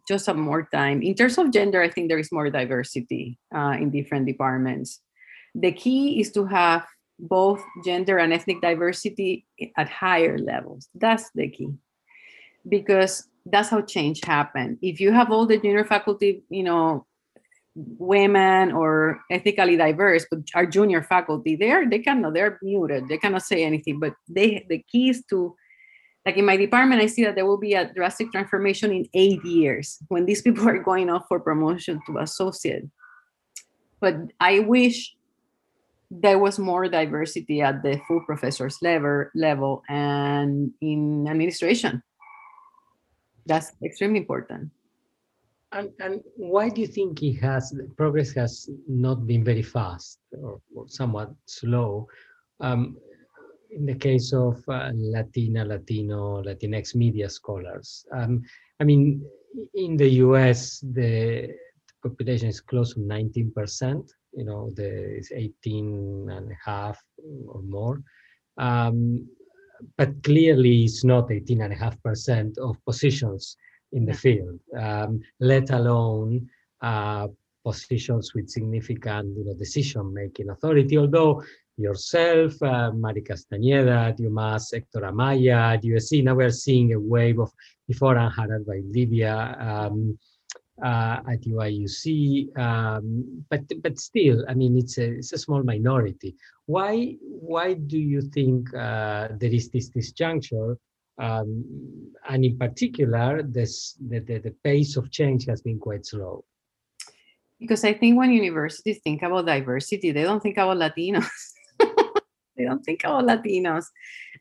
just 0.07 0.25
some 0.25 0.39
more 0.39 0.67
time. 0.73 1.01
In 1.01 1.15
terms 1.15 1.37
of 1.37 1.51
gender 1.51 1.81
i 1.81 1.89
think 1.89 2.09
there 2.09 2.19
is 2.19 2.31
more 2.31 2.49
diversity 2.49 3.37
uh, 3.53 3.75
in 3.79 3.91
different 3.91 4.25
departments. 4.25 5.01
The 5.53 5.71
key 5.71 6.21
is 6.21 6.31
to 6.31 6.45
have 6.45 6.85
both 7.19 7.63
gender 7.85 8.17
and 8.17 8.33
ethnic 8.33 8.61
diversity 8.61 9.45
at 9.77 9.89
higher 9.89 10.37
levels. 10.37 10.89
That's 10.95 11.29
the 11.35 11.49
key 11.49 11.69
because 12.67 13.27
that's 13.45 13.69
how 13.69 13.81
change 13.81 14.21
happen. 14.23 14.77
If 14.81 14.99
you 14.99 15.11
have 15.11 15.31
all 15.31 15.45
the 15.45 15.57
junior 15.57 15.85
faculty 15.85 16.43
you 16.49 16.63
know 16.63 17.05
women 17.75 18.73
or 18.73 19.21
ethnically 19.31 19.77
diverse 19.77 20.25
but 20.29 20.39
are 20.55 20.65
junior 20.65 21.01
faculty 21.01 21.55
they're 21.55 21.89
they 21.89 21.99
cannot 21.99 22.33
they're 22.33 22.59
muted. 22.61 23.07
They 23.07 23.17
cannot 23.17 23.43
say 23.43 23.63
anything 23.63 23.99
but 23.99 24.13
they 24.27 24.65
the 24.69 24.83
key 24.91 25.09
is 25.09 25.23
to 25.29 25.55
like 26.25 26.37
in 26.37 26.45
my 26.45 26.57
department, 26.57 27.01
I 27.01 27.07
see 27.07 27.23
that 27.23 27.35
there 27.35 27.45
will 27.45 27.57
be 27.57 27.73
a 27.73 27.91
drastic 27.93 28.31
transformation 28.31 28.91
in 28.91 29.07
eight 29.13 29.43
years 29.43 29.97
when 30.07 30.25
these 30.25 30.41
people 30.41 30.67
are 30.67 30.77
going 30.77 31.09
off 31.09 31.25
for 31.27 31.39
promotion 31.39 31.99
to 32.07 32.19
associate. 32.19 32.83
But 33.99 34.15
I 34.39 34.59
wish 34.59 35.15
there 36.11 36.37
was 36.37 36.59
more 36.59 36.87
diversity 36.87 37.61
at 37.61 37.81
the 37.81 37.99
full 38.07 38.21
professor's 38.21 38.77
level 38.81 39.25
level 39.33 39.81
and 39.89 40.71
in 40.81 41.27
administration. 41.27 42.03
That's 43.45 43.71
extremely 43.83 44.19
important. 44.19 44.71
And, 45.71 45.89
and 45.99 46.21
why 46.35 46.67
do 46.67 46.81
you 46.81 46.87
think 46.87 47.23
it 47.23 47.39
has 47.39 47.73
progress 47.95 48.33
has 48.33 48.69
not 48.87 49.25
been 49.25 49.43
very 49.43 49.61
fast 49.61 50.19
or, 50.37 50.59
or 50.75 50.87
somewhat 50.89 51.33
slow? 51.45 52.07
Um, 52.59 52.97
in 53.71 53.85
the 53.85 53.95
case 53.95 54.33
of 54.33 54.63
uh, 54.67 54.91
Latina, 54.93 55.65
Latino, 55.65 56.43
Latinx 56.43 56.95
media 56.95 57.29
scholars. 57.29 58.05
Um, 58.13 58.43
I 58.79 58.83
mean, 58.83 59.23
in 59.73 59.97
the 59.97 60.09
US, 60.25 60.79
the 60.79 61.55
population 62.03 62.49
is 62.49 62.61
close 62.61 62.93
to 62.93 62.99
19%, 62.99 64.09
you 64.33 64.45
know, 64.45 64.71
the, 64.75 65.17
it's 65.17 65.31
18 65.31 66.29
and 66.29 66.51
a 66.51 66.57
half 66.63 67.01
or 67.47 67.61
more. 67.61 68.01
Um, 68.57 69.27
but 69.97 70.23
clearly 70.23 70.83
it's 70.83 71.03
not 71.03 71.31
18 71.31 71.61
and 71.61 71.73
a 71.73 71.75
half 71.75 72.01
percent 72.03 72.57
of 72.57 72.83
positions 72.85 73.57
in 73.93 74.05
the 74.05 74.13
field, 74.13 74.59
um, 74.77 75.19
let 75.39 75.69
alone 75.71 76.49
uh, 76.81 77.27
positions 77.65 78.33
with 78.33 78.49
significant 78.49 79.37
you 79.37 79.45
know, 79.45 79.53
decision-making 79.53 80.49
authority, 80.49 80.97
although 80.97 81.43
yourself, 81.81 82.61
uh, 82.61 82.91
Mari 82.91 83.21
Castañeda 83.21 84.09
at 84.09 84.17
UMass, 84.17 84.73
Hector 84.73 85.01
Amaya 85.01 85.75
at 85.75 85.83
USC. 85.83 86.23
Now 86.23 86.35
we're 86.35 86.51
seeing 86.51 86.93
a 86.93 86.99
wave 86.99 87.39
of 87.39 87.51
before 87.87 88.15
Harad 88.15 88.65
Valdivia 88.65 89.57
um, 89.59 90.17
uh, 90.83 91.19
at 91.31 91.41
UIUC, 91.41 92.57
um, 92.57 93.45
but 93.49 93.61
but 93.81 93.99
still, 93.99 94.45
I 94.47 94.53
mean, 94.53 94.77
it's 94.77 94.97
a 94.97 95.17
it's 95.17 95.33
a 95.33 95.37
small 95.37 95.63
minority. 95.63 96.35
Why 96.65 97.17
why 97.21 97.73
do 97.73 97.99
you 97.99 98.21
think 98.21 98.73
uh, 98.73 99.29
there 99.39 99.53
is 99.53 99.69
this 99.69 99.89
disjuncture? 99.89 100.77
Um, 101.17 101.65
and 102.29 102.45
in 102.45 102.57
particular, 102.57 103.43
this 103.43 103.95
the, 104.09 104.19
the, 104.19 104.39
the 104.39 104.55
pace 104.63 104.95
of 104.97 105.11
change 105.11 105.45
has 105.45 105.61
been 105.61 105.77
quite 105.77 106.05
slow 106.05 106.45
because 107.61 107.83
I 107.85 107.93
think 107.93 108.17
when 108.17 108.31
universities 108.31 108.99
think 109.03 109.21
about 109.21 109.45
diversity, 109.45 110.11
they 110.11 110.23
don't 110.23 110.41
think 110.41 110.57
about 110.57 110.77
Latinos. 110.77 111.29
they 112.57 112.65
don't 112.65 112.83
think 112.83 113.03
about 113.03 113.25
Latinos. 113.25 113.85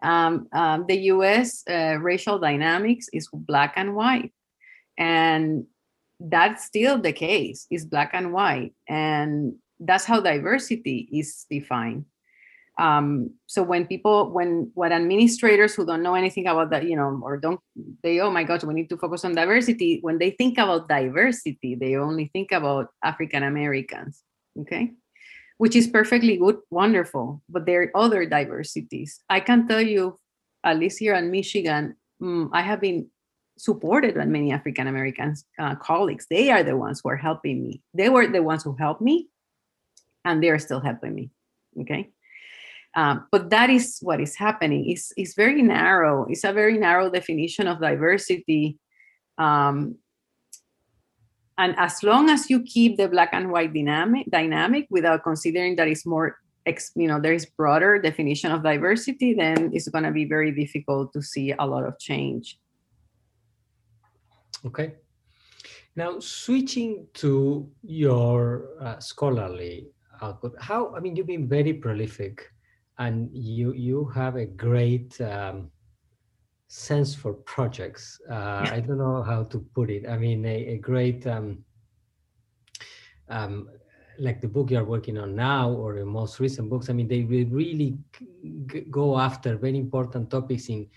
Um, 0.02 0.48
um, 0.52 0.84
the 0.88 0.96
US 1.12 1.62
uh, 1.68 1.96
racial 2.00 2.38
dynamics 2.38 3.08
is 3.12 3.28
black 3.32 3.74
and 3.76 3.94
white. 3.94 4.32
And 4.98 5.66
that's 6.18 6.64
still 6.64 6.98
the 6.98 7.12
case, 7.12 7.66
is 7.70 7.84
black 7.84 8.10
and 8.12 8.32
white. 8.32 8.74
And 8.88 9.54
that's 9.78 10.04
how 10.04 10.20
diversity 10.20 11.08
is 11.12 11.46
defined. 11.50 12.04
Um, 12.78 13.34
so 13.46 13.62
when 13.62 13.86
people, 13.86 14.30
when 14.30 14.70
what 14.74 14.92
administrators 14.92 15.74
who 15.74 15.84
don't 15.84 16.02
know 16.02 16.14
anything 16.14 16.46
about 16.46 16.70
that, 16.70 16.84
you 16.84 16.96
know, 16.96 17.20
or 17.22 17.36
don't, 17.36 17.60
they, 18.02 18.20
oh 18.20 18.30
my 18.30 18.44
gosh, 18.44 18.64
we 18.64 18.74
need 18.74 18.88
to 18.88 18.96
focus 18.96 19.24
on 19.24 19.34
diversity. 19.34 19.98
When 20.00 20.18
they 20.18 20.30
think 20.30 20.56
about 20.56 20.88
diversity, 20.88 21.74
they 21.74 21.96
only 21.96 22.30
think 22.32 22.52
about 22.52 22.88
African 23.02 23.42
Americans. 23.42 24.22
Okay 24.58 24.92
which 25.60 25.76
is 25.76 25.86
perfectly 25.86 26.38
good, 26.38 26.56
wonderful, 26.70 27.42
but 27.46 27.66
there 27.66 27.82
are 27.82 27.90
other 27.94 28.24
diversities. 28.24 29.20
I 29.28 29.40
can 29.40 29.68
tell 29.68 29.82
you, 29.82 30.18
at 30.64 30.78
least 30.78 30.98
here 30.98 31.14
in 31.14 31.30
Michigan, 31.30 31.96
um, 32.22 32.48
I 32.54 32.62
have 32.62 32.80
been 32.80 33.10
supported 33.58 34.14
by 34.14 34.24
many 34.24 34.52
African 34.52 34.86
American 34.86 35.34
uh, 35.58 35.74
colleagues. 35.74 36.26
They 36.30 36.50
are 36.50 36.62
the 36.62 36.78
ones 36.78 37.02
who 37.04 37.10
are 37.10 37.16
helping 37.28 37.62
me. 37.62 37.82
They 37.92 38.08
were 38.08 38.26
the 38.26 38.42
ones 38.42 38.62
who 38.62 38.74
helped 38.74 39.02
me, 39.02 39.28
and 40.24 40.42
they 40.42 40.48
are 40.48 40.58
still 40.58 40.80
helping 40.80 41.14
me. 41.14 41.30
Okay. 41.82 42.08
Um, 42.96 43.26
but 43.30 43.50
that 43.50 43.68
is 43.68 43.98
what 44.00 44.18
is 44.18 44.36
happening. 44.36 44.88
It's, 44.88 45.12
it's 45.18 45.34
very 45.34 45.60
narrow. 45.60 46.24
It's 46.30 46.44
a 46.44 46.54
very 46.54 46.78
narrow 46.78 47.10
definition 47.10 47.66
of 47.66 47.82
diversity. 47.82 48.78
Um, 49.36 49.96
and 51.60 51.74
as 51.78 52.02
long 52.02 52.30
as 52.30 52.48
you 52.48 52.62
keep 52.62 52.96
the 52.96 53.06
black 53.06 53.30
and 53.32 53.52
white 53.52 53.72
dynamic 53.74 54.26
dynamic 54.30 54.86
without 54.90 55.22
considering 55.22 55.76
that 55.76 55.88
it's 55.88 56.06
more 56.06 56.38
you 56.94 57.08
know 57.08 57.20
there 57.20 57.32
is 57.32 57.46
broader 57.46 57.98
definition 57.98 58.50
of 58.52 58.62
diversity 58.62 59.34
then 59.34 59.70
it's 59.72 59.88
going 59.88 60.04
to 60.04 60.10
be 60.10 60.24
very 60.24 60.52
difficult 60.52 61.12
to 61.12 61.20
see 61.22 61.52
a 61.52 61.66
lot 61.66 61.84
of 61.84 61.98
change. 61.98 62.58
Okay. 64.64 64.94
Now 65.96 66.20
switching 66.20 67.06
to 67.14 67.68
your 67.82 68.68
uh, 68.80 68.98
scholarly 69.00 69.88
output 70.22 70.54
how 70.60 70.94
i 70.94 71.00
mean 71.00 71.16
you've 71.16 71.26
been 71.26 71.48
very 71.48 71.72
prolific 71.72 72.52
and 72.98 73.30
you 73.32 73.72
you 73.72 74.04
have 74.14 74.36
a 74.36 74.44
great 74.44 75.18
um, 75.20 75.70
sense 76.70 77.14
for 77.14 77.32
projects. 77.32 78.20
Uh, 78.30 78.66
I 78.70 78.80
don't 78.80 78.98
know 78.98 79.22
how 79.22 79.42
to 79.44 79.58
put 79.74 79.90
it. 79.90 80.08
I 80.08 80.16
mean, 80.16 80.44
a, 80.44 80.56
a 80.74 80.76
great, 80.78 81.26
um, 81.26 81.64
um, 83.28 83.68
like 84.18 84.40
the 84.40 84.48
book 84.48 84.70
you're 84.70 84.84
working 84.84 85.18
on 85.18 85.34
now 85.34 85.70
or 85.70 85.98
the 85.98 86.04
most 86.04 86.38
recent 86.38 86.70
books, 86.70 86.88
I 86.88 86.92
mean, 86.92 87.08
they 87.08 87.22
really 87.22 87.98
go 88.90 89.18
after 89.18 89.56
very 89.56 89.78
important 89.78 90.30
topics 90.30 90.68
in, 90.68 90.88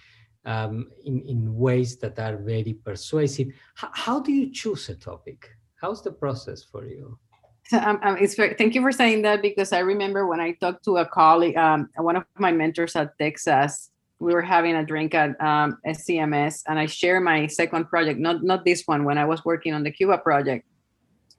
um, 0.45 0.91
in, 1.05 1.21
in 1.21 1.57
ways 1.57 1.97
that 1.97 2.19
are 2.19 2.38
very 2.38 2.73
persuasive. 2.73 3.47
H 3.47 3.89
how 3.93 4.19
do 4.19 4.31
you 4.31 4.51
choose 4.51 4.89
a 4.89 4.95
topic? 4.95 5.49
how's 5.83 6.01
the 6.01 6.12
process 6.12 6.63
for 6.63 6.86
you? 6.86 7.19
So, 7.67 7.77
um, 7.77 7.99
um, 8.03 8.17
it's 8.17 8.36
very, 8.36 8.55
thank 8.55 8.73
you 8.75 8.81
for 8.81 8.91
saying 8.91 9.21
that 9.23 9.41
because 9.41 9.73
I 9.73 9.79
remember 9.79 10.25
when 10.27 10.39
I 10.39 10.53
talked 10.53 10.83
to 10.86 10.97
a 10.97 11.05
colleague, 11.05 11.57
um, 11.57 11.89
one 11.97 12.15
of 12.15 12.23
my 12.38 12.51
mentors 12.51 12.95
at 12.95 13.17
Texas, 13.17 13.91
we 14.23 14.33
were 14.33 14.41
having 14.41 14.75
a 14.75 14.86
drink 14.86 15.13
at 15.13 15.39
um, 15.41 15.77
SCMS, 15.86 16.63
and 16.67 16.79
I 16.79 16.86
shared 16.86 17.23
my 17.23 17.47
second 17.47 17.89
project, 17.89 18.19
not 18.19 18.43
not 18.43 18.63
this 18.63 18.83
one, 18.86 19.03
when 19.03 19.17
I 19.17 19.25
was 19.25 19.43
working 19.43 19.73
on 19.73 19.83
the 19.83 19.91
Cuba 19.91 20.17
project, 20.17 20.65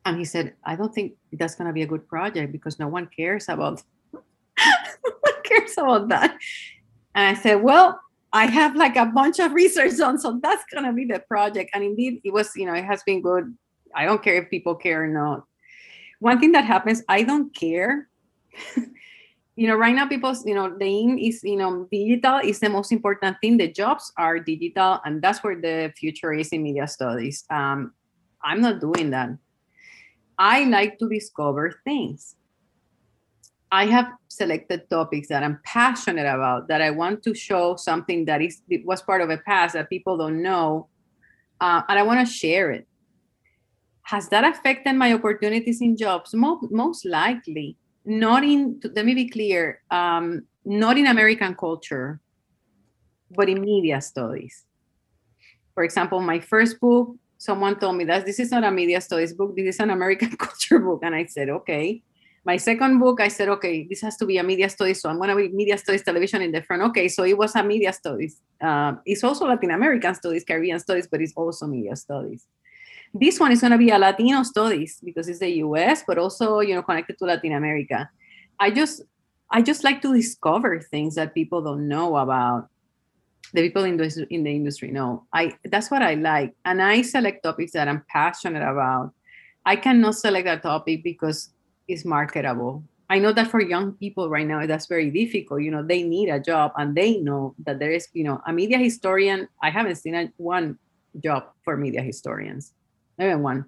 and 0.04 0.18
he 0.18 0.24
said, 0.24 0.52
"I 0.64 0.76
don't 0.76 0.94
think 0.94 1.14
that's 1.32 1.54
going 1.54 1.66
to 1.66 1.72
be 1.72 1.82
a 1.82 1.86
good 1.86 2.06
project 2.06 2.52
because 2.52 2.78
no 2.78 2.88
one 2.88 3.08
cares 3.08 3.48
about 3.48 3.82
no 4.12 5.12
one 5.20 5.42
cares 5.44 5.72
about 5.78 6.08
that." 6.08 6.36
And 7.14 7.36
I 7.36 7.40
said, 7.40 7.62
"Well, 7.62 7.98
I 8.32 8.46
have 8.46 8.76
like 8.76 8.96
a 8.96 9.06
bunch 9.06 9.38
of 9.40 9.52
research 9.52 9.98
on, 10.00 10.18
so 10.18 10.38
that's 10.42 10.64
going 10.72 10.84
to 10.84 10.92
be 10.92 11.06
the 11.06 11.20
project." 11.20 11.70
And 11.74 11.82
indeed, 11.82 12.20
it 12.22 12.32
was. 12.32 12.54
You 12.54 12.66
know, 12.66 12.74
it 12.74 12.84
has 12.84 13.02
been 13.02 13.22
good. 13.22 13.56
I 13.94 14.04
don't 14.04 14.22
care 14.22 14.42
if 14.42 14.50
people 14.50 14.74
care 14.74 15.04
or 15.04 15.08
not. 15.08 15.44
One 16.20 16.38
thing 16.38 16.52
that 16.52 16.64
happens, 16.64 17.02
I 17.08 17.22
don't 17.22 17.54
care. 17.54 18.08
you 19.56 19.68
know, 19.68 19.76
right 19.76 19.94
now 19.94 20.08
people, 20.08 20.34
you 20.44 20.54
know, 20.54 20.76
the 20.76 20.84
aim 20.84 21.18
is, 21.18 21.44
you 21.44 21.56
know, 21.56 21.86
digital 21.90 22.38
is 22.38 22.58
the 22.58 22.68
most 22.68 22.90
important 22.90 23.36
thing. 23.40 23.56
The 23.56 23.70
jobs 23.70 24.12
are 24.16 24.40
digital, 24.40 25.00
and 25.04 25.22
that's 25.22 25.44
where 25.44 25.60
the 25.60 25.92
future 25.96 26.32
is 26.32 26.48
in 26.48 26.62
media 26.62 26.88
studies. 26.88 27.44
Um, 27.50 27.92
I'm 28.42 28.60
not 28.60 28.80
doing 28.80 29.10
that. 29.10 29.30
I 30.36 30.64
like 30.64 30.98
to 30.98 31.08
discover 31.08 31.80
things. 31.84 32.34
I 33.70 33.86
have 33.86 34.08
selected 34.28 34.90
topics 34.90 35.28
that 35.28 35.42
I'm 35.42 35.60
passionate 35.64 36.26
about, 36.26 36.68
that 36.68 36.82
I 36.82 36.90
want 36.90 37.22
to 37.22 37.34
show 37.34 37.76
something 37.76 38.24
that 38.24 38.42
is 38.42 38.62
was 38.84 39.02
part 39.02 39.20
of 39.20 39.30
a 39.30 39.38
past 39.38 39.74
that 39.74 39.88
people 39.88 40.18
don't 40.18 40.42
know, 40.42 40.88
uh, 41.60 41.82
and 41.88 41.98
I 41.98 42.02
want 42.02 42.26
to 42.26 42.32
share 42.32 42.72
it. 42.72 42.88
Has 44.02 44.28
that 44.30 44.44
affected 44.44 44.94
my 44.94 45.12
opportunities 45.12 45.80
in 45.80 45.96
jobs? 45.96 46.34
Most, 46.34 46.70
most 46.70 47.04
likely 47.06 47.76
not 48.04 48.44
in 48.44 48.80
let 48.94 49.04
me 49.04 49.14
be 49.14 49.28
clear 49.28 49.80
um, 49.90 50.42
not 50.64 50.98
in 50.98 51.06
american 51.06 51.54
culture 51.54 52.20
but 53.30 53.48
in 53.48 53.60
media 53.60 54.00
studies. 54.00 54.64
For 55.74 55.84
example 55.84 56.20
my 56.20 56.40
first 56.40 56.80
book 56.80 57.16
someone 57.36 57.78
told 57.78 57.96
me 57.96 58.04
that 58.04 58.24
this 58.24 58.38
is 58.38 58.50
not 58.50 58.64
a 58.64 58.70
media 58.70 59.00
studies 59.00 59.34
book 59.34 59.54
this 59.56 59.74
is 59.74 59.80
an 59.80 59.90
american 59.90 60.36
culture 60.36 60.78
book. 60.78 61.00
And 61.02 61.14
i 61.14 61.24
said 61.26 61.48
okay. 61.50 62.02
My 62.46 62.58
second 62.58 62.98
book 62.98 63.20
i 63.20 63.28
said 63.28 63.48
okay 63.48 63.86
this 63.88 64.02
has 64.02 64.16
to 64.18 64.26
be 64.26 64.36
a 64.36 64.42
media 64.42 64.68
studies 64.68 65.00
so 65.00 65.08
i'm 65.08 65.16
going 65.16 65.30
to 65.30 65.36
be 65.36 65.48
media 65.48 65.78
studies 65.78 66.02
television 66.04 66.42
in 66.42 66.52
the 66.52 66.62
front. 66.62 66.82
Okay 66.82 67.08
so 67.08 67.24
it 67.24 67.36
was 67.36 67.54
a 67.56 67.64
media 67.64 67.92
studies 67.92 68.40
uh, 68.60 68.92
it's 69.06 69.24
also 69.24 69.46
latin 69.46 69.70
american 69.70 70.14
studies 70.14 70.44
caribbean 70.44 70.78
studies 70.78 71.08
but 71.10 71.22
it's 71.22 71.32
also 71.34 71.66
media 71.66 71.96
studies 71.96 72.46
this 73.14 73.38
one 73.38 73.52
is 73.52 73.60
going 73.60 73.70
to 73.70 73.78
be 73.78 73.90
a 73.90 73.98
Latino 73.98 74.42
studies 74.42 74.98
because 75.02 75.28
it's 75.28 75.38
the 75.38 75.62
US, 75.62 76.02
but 76.06 76.18
also 76.18 76.58
you 76.60 76.74
know 76.74 76.82
connected 76.82 77.16
to 77.18 77.24
Latin 77.24 77.52
America. 77.52 78.10
I 78.58 78.70
just 78.70 79.02
I 79.50 79.62
just 79.62 79.84
like 79.84 80.02
to 80.02 80.12
discover 80.12 80.80
things 80.80 81.14
that 81.14 81.32
people 81.32 81.62
don't 81.62 81.88
know 81.88 82.16
about. 82.16 82.68
The 83.52 83.62
people 83.62 83.84
in 83.84 83.96
the 83.96 84.26
in 84.30 84.42
the 84.42 84.50
industry 84.50 84.90
know. 84.90 85.26
I 85.32 85.54
that's 85.64 85.90
what 85.90 86.02
I 86.02 86.14
like, 86.14 86.54
and 86.64 86.82
I 86.82 87.02
select 87.02 87.44
topics 87.44 87.72
that 87.72 87.86
I'm 87.86 88.04
passionate 88.08 88.68
about. 88.68 89.14
I 89.64 89.76
cannot 89.76 90.16
select 90.16 90.48
a 90.48 90.58
topic 90.58 91.04
because 91.04 91.50
it's 91.86 92.04
marketable. 92.04 92.82
I 93.08 93.18
know 93.20 93.32
that 93.32 93.50
for 93.50 93.60
young 93.60 93.92
people 93.92 94.28
right 94.28 94.46
now, 94.46 94.66
that's 94.66 94.86
very 94.86 95.10
difficult. 95.10 95.62
You 95.62 95.70
know, 95.70 95.86
they 95.86 96.02
need 96.02 96.30
a 96.30 96.40
job 96.40 96.72
and 96.76 96.96
they 96.96 97.18
know 97.18 97.54
that 97.64 97.78
there 97.78 97.92
is, 97.92 98.08
you 98.12 98.24
know, 98.24 98.40
a 98.46 98.52
media 98.52 98.78
historian. 98.78 99.46
I 99.62 99.70
haven't 99.70 99.96
seen 99.96 100.14
a, 100.14 100.32
one 100.38 100.78
job 101.22 101.44
for 101.62 101.76
media 101.76 102.00
historians 102.02 102.72
everyone. 103.18 103.66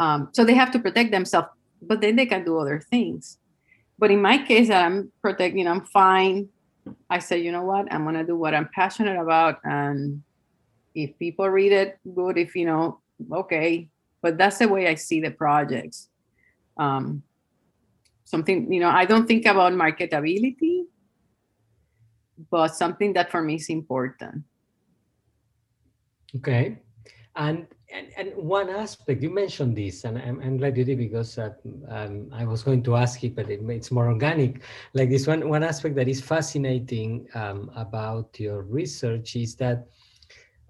Um, 0.00 0.28
so 0.32 0.44
they 0.44 0.54
have 0.54 0.70
to 0.72 0.78
protect 0.78 1.10
themselves, 1.10 1.48
but 1.82 2.00
then 2.00 2.16
they 2.16 2.26
can 2.26 2.44
do 2.44 2.58
other 2.58 2.80
things. 2.80 3.38
But 3.98 4.10
in 4.10 4.22
my 4.22 4.38
case, 4.38 4.70
I'm 4.70 5.10
protecting, 5.20 5.66
I'm 5.66 5.84
fine. 5.86 6.48
I 7.10 7.18
say, 7.18 7.38
you 7.38 7.52
know 7.52 7.64
what, 7.64 7.92
I'm 7.92 8.04
gonna 8.04 8.24
do 8.24 8.36
what 8.36 8.54
I'm 8.54 8.68
passionate 8.72 9.20
about, 9.20 9.58
and 9.64 10.22
if 10.94 11.18
people 11.18 11.48
read 11.48 11.72
it, 11.72 11.98
good. 12.14 12.38
If 12.38 12.54
you 12.54 12.64
know, 12.64 13.00
okay. 13.32 13.88
But 14.22 14.38
that's 14.38 14.58
the 14.58 14.68
way 14.68 14.88
I 14.88 14.94
see 14.94 15.20
the 15.20 15.30
projects. 15.30 16.08
Um, 16.76 17.22
something, 18.24 18.72
you 18.72 18.80
know, 18.80 18.90
I 18.90 19.04
don't 19.04 19.26
think 19.26 19.46
about 19.46 19.72
marketability, 19.72 20.84
but 22.50 22.74
something 22.74 23.12
that 23.14 23.30
for 23.30 23.42
me 23.42 23.56
is 23.56 23.68
important. 23.68 24.44
Okay, 26.36 26.78
and 27.36 27.66
and, 27.90 28.08
and 28.16 28.34
one 28.36 28.68
aspect 28.68 29.22
you 29.22 29.30
mentioned 29.30 29.76
this 29.76 30.04
and 30.04 30.18
i'm, 30.18 30.40
I'm 30.40 30.58
glad 30.58 30.76
you 30.76 30.84
did 30.84 30.98
because 30.98 31.38
uh, 31.38 31.50
um, 31.88 32.28
i 32.32 32.44
was 32.44 32.62
going 32.62 32.82
to 32.82 32.96
ask 32.96 33.22
it 33.24 33.34
but 33.34 33.50
it, 33.50 33.60
it's 33.68 33.90
more 33.90 34.08
organic. 34.08 34.62
Like 34.94 35.10
this 35.10 35.26
one 35.26 35.48
one 35.48 35.62
aspect 35.62 35.94
that 35.96 36.08
is 36.08 36.20
fascinating 36.20 37.28
um, 37.34 37.70
about 37.76 38.38
your 38.38 38.62
research 38.62 39.36
is 39.36 39.54
that 39.56 39.86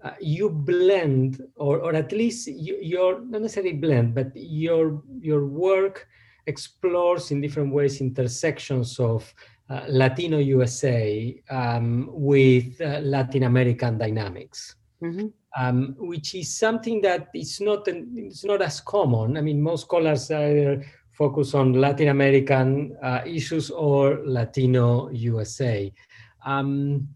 uh, 0.03 0.11
you 0.21 0.49
blend 0.49 1.41
or, 1.55 1.79
or 1.79 1.93
at 1.93 2.11
least 2.11 2.47
you, 2.47 2.77
your 2.81 3.21
not 3.21 3.41
necessarily 3.41 3.73
blend 3.73 4.15
but 4.15 4.31
your 4.35 5.01
your 5.19 5.45
work 5.45 6.07
explores 6.47 7.31
in 7.31 7.41
different 7.41 7.73
ways 7.73 8.01
intersections 8.01 8.99
of 8.99 9.33
uh, 9.69 9.83
latino 9.87 10.37
usa 10.37 11.41
um, 11.49 12.09
with 12.11 12.79
uh, 12.81 12.99
latin 12.99 13.43
american 13.43 13.97
dynamics. 13.97 14.75
Mm-hmm 15.03 15.27
um, 15.57 15.95
which 15.97 16.35
is 16.35 16.55
something 16.55 17.01
that 17.01 17.29
is 17.33 17.59
not 17.61 17.87
it's 17.87 18.43
not 18.43 18.61
as 18.61 18.81
common. 18.81 19.37
I 19.37 19.41
mean, 19.41 19.61
most 19.61 19.85
scholars 19.85 20.29
either 20.31 20.85
focus 21.11 21.53
on 21.53 21.73
Latin 21.73 22.09
American 22.09 22.95
uh, 23.01 23.21
issues 23.25 23.69
or 23.69 24.21
Latino 24.25 25.09
USA. 25.09 25.91
Um, 26.45 27.09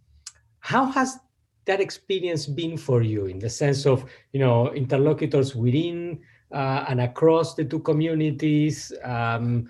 how 0.59 0.85
has 0.85 1.19
that 1.65 1.79
experience 1.79 2.45
been 2.45 2.77
for 2.77 3.01
you 3.01 3.27
in 3.27 3.39
the 3.39 3.49
sense 3.49 3.85
of 3.85 4.05
you 4.33 4.39
know 4.39 4.73
interlocutors 4.73 5.55
within 5.55 6.19
uh, 6.51 6.85
and 6.87 7.01
across 7.01 7.55
the 7.55 7.63
two 7.63 7.79
communities? 7.79 8.91
Um, 9.03 9.69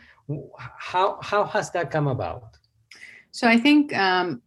how 0.77 1.19
how 1.21 1.43
has 1.45 1.71
that 1.71 1.91
come 1.91 2.07
about? 2.07 2.57
So 3.31 3.47
I 3.47 3.57
think 3.57 3.93
um, 3.95 4.41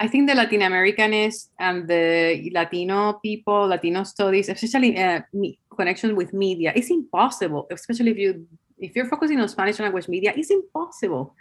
I 0.00 0.08
think 0.08 0.28
the 0.28 0.34
Latin 0.34 0.60
Americanists 0.60 1.48
and 1.58 1.86
the 1.86 2.50
Latino 2.52 3.14
people, 3.22 3.68
Latino 3.68 4.02
studies, 4.02 4.48
especially 4.48 4.98
uh, 4.98 5.20
me, 5.32 5.58
connection 5.76 6.16
with 6.16 6.32
media, 6.32 6.72
it's 6.74 6.90
impossible. 6.90 7.66
Especially 7.70 8.10
if 8.10 8.18
you 8.18 8.46
if 8.78 8.96
you're 8.96 9.08
focusing 9.08 9.40
on 9.40 9.48
Spanish 9.48 9.78
language 9.78 10.08
media, 10.08 10.32
it's 10.36 10.50
impossible 10.50 11.34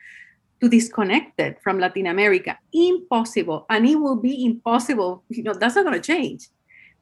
to 0.61 0.69
disconnect 0.69 1.39
it 1.39 1.59
from 1.61 1.79
Latin 1.79 2.07
America. 2.07 2.57
Impossible, 2.71 3.65
and 3.69 3.87
it 3.87 3.95
will 3.95 4.17
be 4.17 4.45
impossible. 4.45 5.23
You 5.29 5.43
know 5.43 5.53
that's 5.53 5.75
not 5.75 5.85
going 5.85 5.99
to 5.99 6.13
change. 6.13 6.47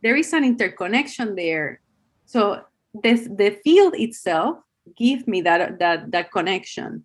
There 0.02 0.16
is 0.16 0.32
an 0.34 0.44
interconnection 0.44 1.36
there. 1.36 1.82
So 2.26 2.64
the 2.94 3.14
the 3.28 3.60
field 3.64 3.96
itself 3.96 4.58
give 4.98 5.28
me 5.28 5.42
that 5.42 5.80
that 5.80 6.12
that 6.12 6.32
connection. 6.32 7.04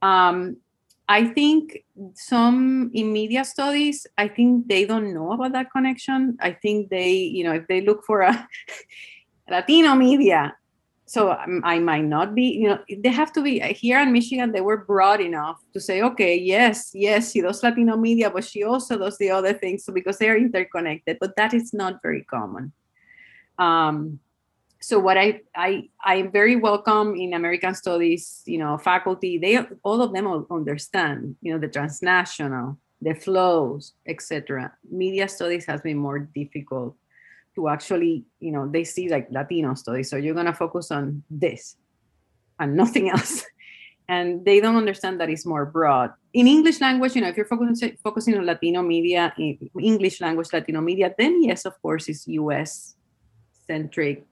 Um, 0.00 0.56
I 1.08 1.24
think 1.24 1.84
some 2.14 2.90
in 2.92 3.12
media 3.12 3.44
studies, 3.44 4.06
I 4.18 4.28
think 4.28 4.68
they 4.68 4.84
don't 4.84 5.14
know 5.14 5.32
about 5.32 5.52
that 5.52 5.70
connection. 5.72 6.36
I 6.40 6.52
think 6.52 6.90
they, 6.90 7.12
you 7.12 7.44
know, 7.44 7.54
if 7.54 7.66
they 7.66 7.80
look 7.80 8.04
for 8.04 8.20
a 8.20 8.48
Latino 9.50 9.94
media, 9.94 10.54
so 11.06 11.30
I 11.30 11.78
might 11.78 12.04
not 12.04 12.34
be, 12.34 12.42
you 12.42 12.68
know, 12.68 12.78
they 12.98 13.08
have 13.08 13.32
to 13.32 13.42
be 13.42 13.60
here 13.60 13.98
in 14.00 14.12
Michigan. 14.12 14.52
They 14.52 14.60
were 14.60 14.84
broad 14.84 15.22
enough 15.22 15.58
to 15.72 15.80
say, 15.80 16.02
okay, 16.02 16.36
yes, 16.36 16.90
yes, 16.92 17.32
she 17.32 17.40
does 17.40 17.62
Latino 17.62 17.96
media, 17.96 18.28
but 18.28 18.44
she 18.44 18.62
also 18.62 18.98
does 18.98 19.16
the 19.16 19.30
other 19.30 19.54
things 19.54 19.84
so 19.84 19.92
because 19.94 20.18
they 20.18 20.28
are 20.28 20.36
interconnected. 20.36 21.16
But 21.18 21.36
that 21.36 21.54
is 21.54 21.72
not 21.72 22.02
very 22.02 22.24
common. 22.24 22.72
Um, 23.58 24.20
so 24.80 24.98
what 24.98 25.18
I 25.18 25.40
I 25.56 25.88
I'm 26.04 26.30
very 26.30 26.56
welcome 26.56 27.16
in 27.16 27.34
American 27.34 27.74
Studies, 27.74 28.42
you 28.46 28.58
know, 28.58 28.78
faculty. 28.78 29.38
They 29.38 29.58
all 29.82 30.02
of 30.02 30.12
them 30.12 30.46
understand, 30.50 31.36
you 31.42 31.52
know, 31.52 31.58
the 31.58 31.68
transnational, 31.68 32.78
the 33.02 33.14
flows, 33.14 33.94
etc. 34.06 34.72
Media 34.88 35.28
studies 35.28 35.66
has 35.66 35.80
been 35.80 35.98
more 35.98 36.20
difficult 36.20 36.94
to 37.56 37.68
actually, 37.68 38.24
you 38.38 38.52
know, 38.52 38.68
they 38.68 38.84
see 38.84 39.08
like 39.08 39.26
Latino 39.30 39.74
studies. 39.74 40.10
So 40.10 40.16
you're 40.16 40.34
gonna 40.34 40.54
focus 40.54 40.92
on 40.92 41.24
this 41.28 41.76
and 42.60 42.76
nothing 42.76 43.10
else. 43.14 43.44
And 44.10 44.42
they 44.44 44.60
don't 44.60 44.76
understand 44.76 45.20
that 45.20 45.28
it's 45.28 45.44
more 45.44 45.66
broad. 45.66 46.12
In 46.32 46.46
English 46.46 46.80
language, 46.80 47.14
you 47.14 47.20
know, 47.20 47.28
if 47.28 47.36
you're 47.36 47.46
focusing 47.46 47.98
focusing 48.02 48.38
on 48.38 48.46
Latino 48.46 48.80
media, 48.80 49.34
in 49.36 49.58
English 49.80 50.20
language 50.20 50.48
Latino 50.52 50.80
media, 50.80 51.12
then 51.18 51.42
yes, 51.42 51.66
of 51.66 51.74
course, 51.82 52.08
it's 52.08 52.28
US 52.28 52.94
centric 53.66 54.24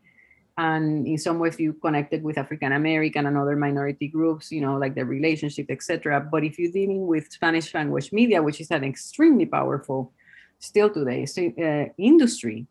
and 0.58 1.06
in 1.06 1.18
some 1.18 1.38
ways 1.38 1.58
you 1.60 1.72
connected 1.74 2.22
with 2.22 2.38
african 2.38 2.72
american 2.72 3.26
and 3.26 3.36
other 3.36 3.56
minority 3.56 4.08
groups 4.08 4.50
you 4.50 4.60
know 4.60 4.76
like 4.76 4.94
the 4.94 5.04
relationship 5.04 5.66
etc 5.70 6.20
but 6.20 6.44
if 6.44 6.58
you're 6.58 6.72
dealing 6.72 7.06
with 7.06 7.30
spanish 7.30 7.74
language 7.74 8.12
media 8.12 8.42
which 8.42 8.60
is 8.60 8.70
an 8.70 8.84
extremely 8.84 9.46
powerful 9.46 10.12
still 10.58 10.90
today 10.90 11.26
uh, 11.60 11.92
industry 11.98 12.66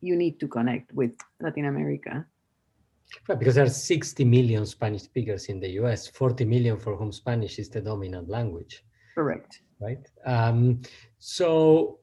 you 0.00 0.16
need 0.16 0.38
to 0.38 0.46
connect 0.46 0.92
with 0.92 1.12
latin 1.40 1.66
america 1.66 2.24
Right, 3.28 3.38
because 3.38 3.54
there 3.54 3.64
are 3.64 3.68
60 3.68 4.24
million 4.24 4.66
Spanish 4.66 5.02
speakers 5.02 5.46
in 5.46 5.60
the 5.60 5.68
US, 5.82 6.08
40 6.08 6.44
million 6.44 6.78
for 6.78 6.96
whom 6.96 7.12
Spanish 7.12 7.58
is 7.58 7.68
the 7.68 7.80
dominant 7.80 8.28
language. 8.28 8.84
Correct. 9.14 9.60
Right. 9.80 10.06
Um, 10.24 10.80
so, 11.18 11.98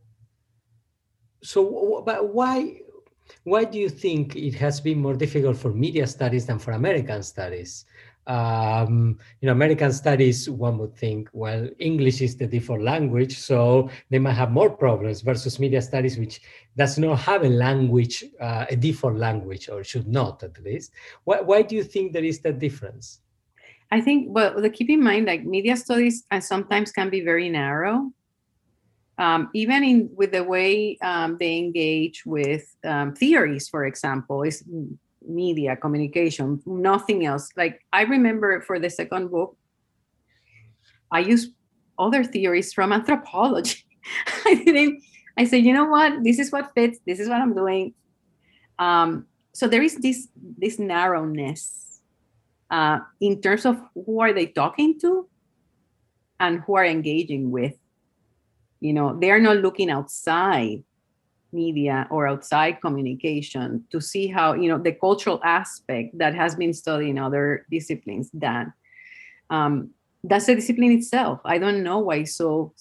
so, 1.43 2.03
but 2.05 2.33
why, 2.33 2.81
why 3.43 3.63
do 3.63 3.77
you 3.77 3.89
think 3.89 4.35
it 4.35 4.55
has 4.55 4.81
been 4.81 4.99
more 4.99 5.15
difficult 5.15 5.57
for 5.57 5.71
media 5.73 6.07
studies 6.07 6.45
than 6.45 6.59
for 6.59 6.71
American 6.71 7.23
studies? 7.23 7.85
um, 8.29 9.17
you 9.41 9.47
know, 9.47 9.53
American 9.53 9.91
studies, 9.91 10.47
one 10.49 10.77
would 10.77 10.95
think, 10.95 11.29
well, 11.33 11.67
English 11.79 12.21
is 12.21 12.37
the 12.37 12.45
default 12.45 12.81
language, 12.81 13.35
so 13.35 13.89
they 14.11 14.19
might 14.19 14.33
have 14.33 14.51
more 14.51 14.69
problems 14.69 15.21
versus 15.21 15.59
media 15.59 15.81
studies, 15.81 16.17
which 16.17 16.39
does 16.77 16.99
not 16.99 17.17
have 17.19 17.43
a 17.43 17.49
language, 17.49 18.23
uh, 18.39 18.65
a 18.69 18.75
default 18.75 19.15
language, 19.15 19.67
or 19.67 19.83
should 19.83 20.07
not 20.07 20.43
at 20.43 20.63
least. 20.63 20.91
Why, 21.23 21.41
why 21.41 21.63
do 21.63 21.75
you 21.75 21.83
think 21.83 22.13
there 22.13 22.23
is 22.23 22.39
that 22.41 22.59
difference? 22.59 23.21
I 23.91 23.99
think, 23.99 24.27
well, 24.29 24.61
the, 24.61 24.69
keep 24.69 24.91
in 24.91 25.03
mind, 25.03 25.25
like 25.25 25.43
media 25.43 25.75
studies 25.75 26.23
uh, 26.29 26.39
sometimes 26.39 26.91
can 26.91 27.09
be 27.09 27.21
very 27.21 27.49
narrow. 27.49 28.11
Um, 29.19 29.49
even 29.53 29.83
in 29.83 30.09
with 30.15 30.31
the 30.31 30.43
way 30.43 30.97
um, 31.01 31.37
they 31.39 31.57
engage 31.57 32.25
with 32.25 32.73
um, 32.83 33.13
theories, 33.13 33.67
for 33.67 33.85
example, 33.85 34.43
is 34.43 34.63
media 35.27 35.75
communication 35.75 36.61
nothing 36.65 37.25
else. 37.25 37.49
Like 37.55 37.85
i 37.93 38.01
remember 38.03 38.61
for 38.61 38.79
the 38.79 38.89
second 38.89 39.29
book 39.29 39.57
i 41.11 41.19
used 41.19 41.51
other 41.97 42.23
theories 42.23 42.73
from 42.73 42.93
anthropology. 42.93 43.85
I 44.45 44.55
didn't 44.55 45.03
i 45.37 45.43
said 45.45 45.63
you 45.63 45.73
know 45.73 45.85
what? 45.85 46.23
This 46.23 46.39
is 46.39 46.51
what 46.51 46.71
fits. 46.73 46.99
This 47.05 47.19
is 47.19 47.29
what 47.29 47.41
i'm 47.41 47.53
doing. 47.53 47.93
Um, 48.79 49.25
so 49.53 49.67
there 49.67 49.83
is 49.83 49.95
this 49.97 50.27
this 50.57 50.79
narrowness 50.79 52.01
uh, 52.71 52.99
in 53.19 53.41
terms 53.41 53.65
of 53.65 53.81
who 53.93 54.21
are 54.21 54.33
they 54.33 54.45
talking 54.45 54.99
to 55.01 55.27
and 56.39 56.61
who 56.61 56.75
are 56.75 56.85
engaging 56.85 57.51
with 57.51 57.75
you 58.79 58.93
know 58.93 59.17
they 59.19 59.31
are 59.31 59.39
not 59.39 59.57
looking 59.57 59.89
outside 59.89 60.83
media 61.51 62.07
or 62.11 62.27
outside 62.27 62.79
communication 62.79 63.83
to 63.91 63.99
see 63.99 64.27
how 64.27 64.53
you 64.53 64.69
know 64.69 64.77
the 64.77 64.91
cultural 64.91 65.39
aspect 65.43 66.17
that 66.17 66.35
has 66.35 66.55
been 66.55 66.73
studied 66.73 67.09
in 67.09 67.17
other 67.17 67.65
disciplines 67.71 68.29
that 68.33 68.67
um, 69.49 69.89
that's 70.23 70.49
a 70.49 70.55
discipline 70.55 70.91
itself. 70.91 71.39
I 71.45 71.57
don't 71.57 71.81
know 71.81 71.99
why 71.99 72.17
it's 72.17 72.35
so 72.35 72.73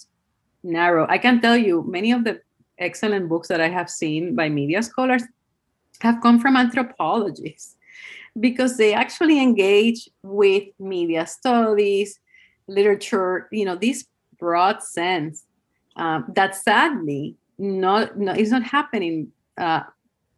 narrow. 0.62 1.06
I 1.08 1.18
can 1.18 1.40
tell 1.40 1.56
you 1.56 1.84
many 1.88 2.12
of 2.12 2.24
the 2.24 2.40
excellent 2.78 3.28
books 3.28 3.48
that 3.48 3.60
i 3.60 3.68
have 3.68 3.90
seen 3.90 4.34
by 4.34 4.48
media 4.48 4.82
scholars 4.82 5.22
have 6.00 6.20
come 6.22 6.38
from 6.38 6.56
anthropologists 6.56 7.76
because 8.40 8.76
they 8.76 8.94
actually 8.94 9.40
engage 9.40 10.08
with 10.22 10.64
media 10.78 11.26
studies 11.26 12.20
literature 12.68 13.48
you 13.50 13.64
know 13.64 13.76
this 13.76 14.06
broad 14.38 14.82
sense 14.82 15.44
um, 15.98 16.24
that 16.34 16.54
sadly 16.54 17.36
not 17.58 18.16
no, 18.16 18.32
it's 18.32 18.50
not 18.50 18.62
happening 18.62 19.32
uh, 19.58 19.82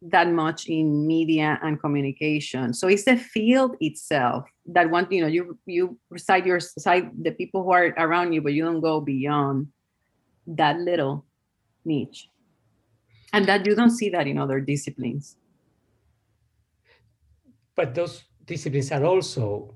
that 0.01 0.27
much 0.29 0.67
in 0.67 1.05
media 1.05 1.59
and 1.61 1.79
communication. 1.79 2.73
So 2.73 2.87
it's 2.87 3.05
the 3.05 3.15
field 3.15 3.77
itself 3.79 4.49
that 4.65 4.89
want 4.89 5.11
you 5.11 5.21
know 5.21 5.27
you 5.27 5.57
you 5.65 5.97
recite 6.09 6.45
your 6.45 6.59
side 6.59 7.11
the 7.21 7.31
people 7.31 7.63
who 7.63 7.71
are 7.71 7.93
around 7.97 8.33
you, 8.33 8.41
but 8.41 8.53
you 8.53 8.63
don't 8.63 8.81
go 8.81 8.99
beyond 8.99 9.67
that 10.47 10.79
little 10.79 11.25
niche, 11.85 12.27
and 13.31 13.45
that 13.45 13.65
you 13.65 13.75
don't 13.75 13.91
see 13.91 14.09
that 14.09 14.27
in 14.27 14.37
other 14.37 14.59
disciplines. 14.59 15.37
But 17.75 17.93
those 17.93 18.23
disciplines 18.45 18.91
are 18.91 19.05
also 19.05 19.75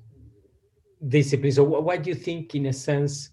disciplines. 1.08 1.56
So 1.56 1.63
what 1.63 2.04
do 2.04 2.10
you 2.10 2.15
think, 2.15 2.56
in 2.56 2.65
a 2.65 2.74
sense, 2.74 3.30